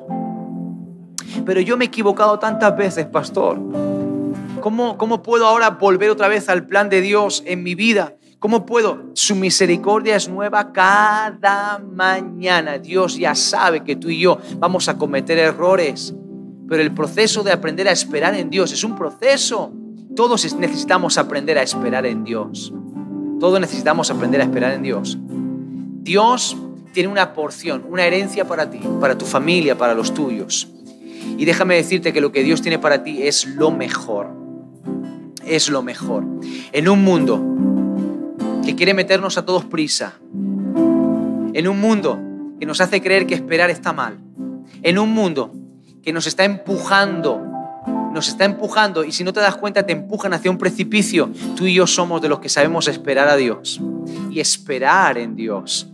[1.44, 3.95] Pero yo me he equivocado tantas veces, pastor.
[4.66, 8.16] ¿Cómo, ¿Cómo puedo ahora volver otra vez al plan de Dios en mi vida?
[8.40, 9.04] ¿Cómo puedo?
[9.12, 12.76] Su misericordia es nueva cada mañana.
[12.76, 16.16] Dios ya sabe que tú y yo vamos a cometer errores,
[16.68, 19.70] pero el proceso de aprender a esperar en Dios es un proceso.
[20.16, 22.72] Todos necesitamos aprender a esperar en Dios.
[23.38, 25.16] Todos necesitamos aprender a esperar en Dios.
[26.02, 26.56] Dios
[26.92, 30.66] tiene una porción, una herencia para ti, para tu familia, para los tuyos.
[31.38, 34.45] Y déjame decirte que lo que Dios tiene para ti es lo mejor.
[35.46, 36.24] Es lo mejor.
[36.72, 37.42] En un mundo
[38.64, 40.14] que quiere meternos a todos prisa,
[41.54, 42.18] en un mundo
[42.58, 44.18] que nos hace creer que esperar está mal,
[44.82, 45.52] en un mundo
[46.02, 47.42] que nos está empujando,
[48.12, 51.66] nos está empujando y si no te das cuenta te empujan hacia un precipicio, tú
[51.66, 53.80] y yo somos de los que sabemos esperar a Dios
[54.30, 55.88] y esperar en Dios.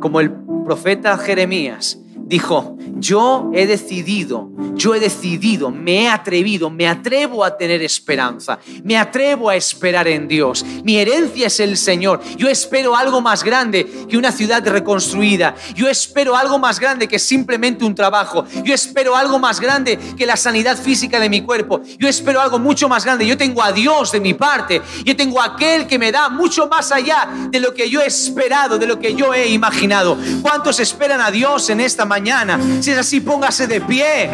[0.00, 0.32] Como el
[0.64, 7.56] profeta Jeremías dijo, yo he decidido, yo he decidido, me he atrevido, me atrevo a
[7.56, 10.64] tener esperanza, me atrevo a esperar en Dios.
[10.84, 12.20] Mi herencia es el Señor.
[12.36, 15.54] Yo espero algo más grande que una ciudad reconstruida.
[15.74, 18.44] Yo espero algo más grande que simplemente un trabajo.
[18.64, 21.80] Yo espero algo más grande que la sanidad física de mi cuerpo.
[21.98, 23.26] Yo espero algo mucho más grande.
[23.26, 24.82] Yo tengo a Dios de mi parte.
[25.04, 28.06] Yo tengo a aquel que me da mucho más allá de lo que yo he
[28.06, 30.18] esperado, de lo que yo he imaginado.
[30.42, 32.58] ¿Cuántos esperan a Dios en esta mañana?
[32.80, 34.30] Si es así, póngase de pie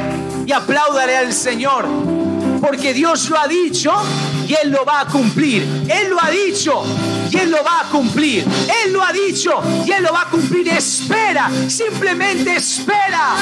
[0.46, 1.86] y apláudale al Señor.
[2.60, 3.92] Porque Dios lo ha dicho
[4.46, 5.62] y Él lo va a cumplir.
[5.88, 6.84] Él lo ha dicho
[7.30, 8.44] y Él lo va a cumplir.
[8.84, 10.68] Él lo ha dicho y Él lo va a cumplir.
[10.68, 13.36] Espera, simplemente espera.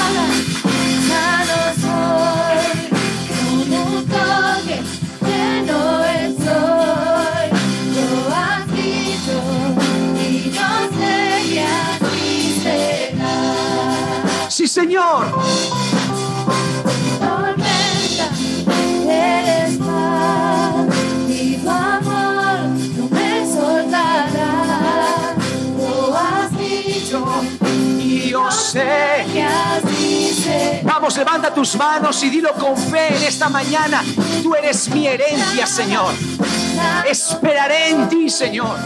[14.50, 14.90] Así será.
[30.82, 34.02] Vamos, levanta tus manos y dilo con fe en esta mañana.
[34.42, 36.12] Tú eres mi herencia, Señor.
[37.08, 38.76] Esperaré en ti, Señor.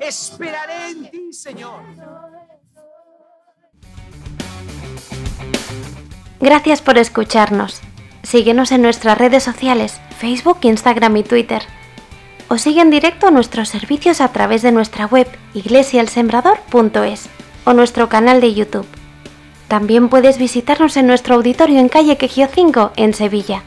[0.00, 2.19] Esperaré en ti, Señor.
[6.40, 7.82] Gracias por escucharnos.
[8.22, 11.62] Síguenos en nuestras redes sociales, Facebook, Instagram y Twitter.
[12.48, 17.28] O sigue en directo nuestros servicios a través de nuestra web iglesialsembrador.es
[17.64, 18.86] o nuestro canal de YouTube.
[19.68, 23.62] También puedes visitarnos en nuestro auditorio en calle Quejío 5 en Sevilla.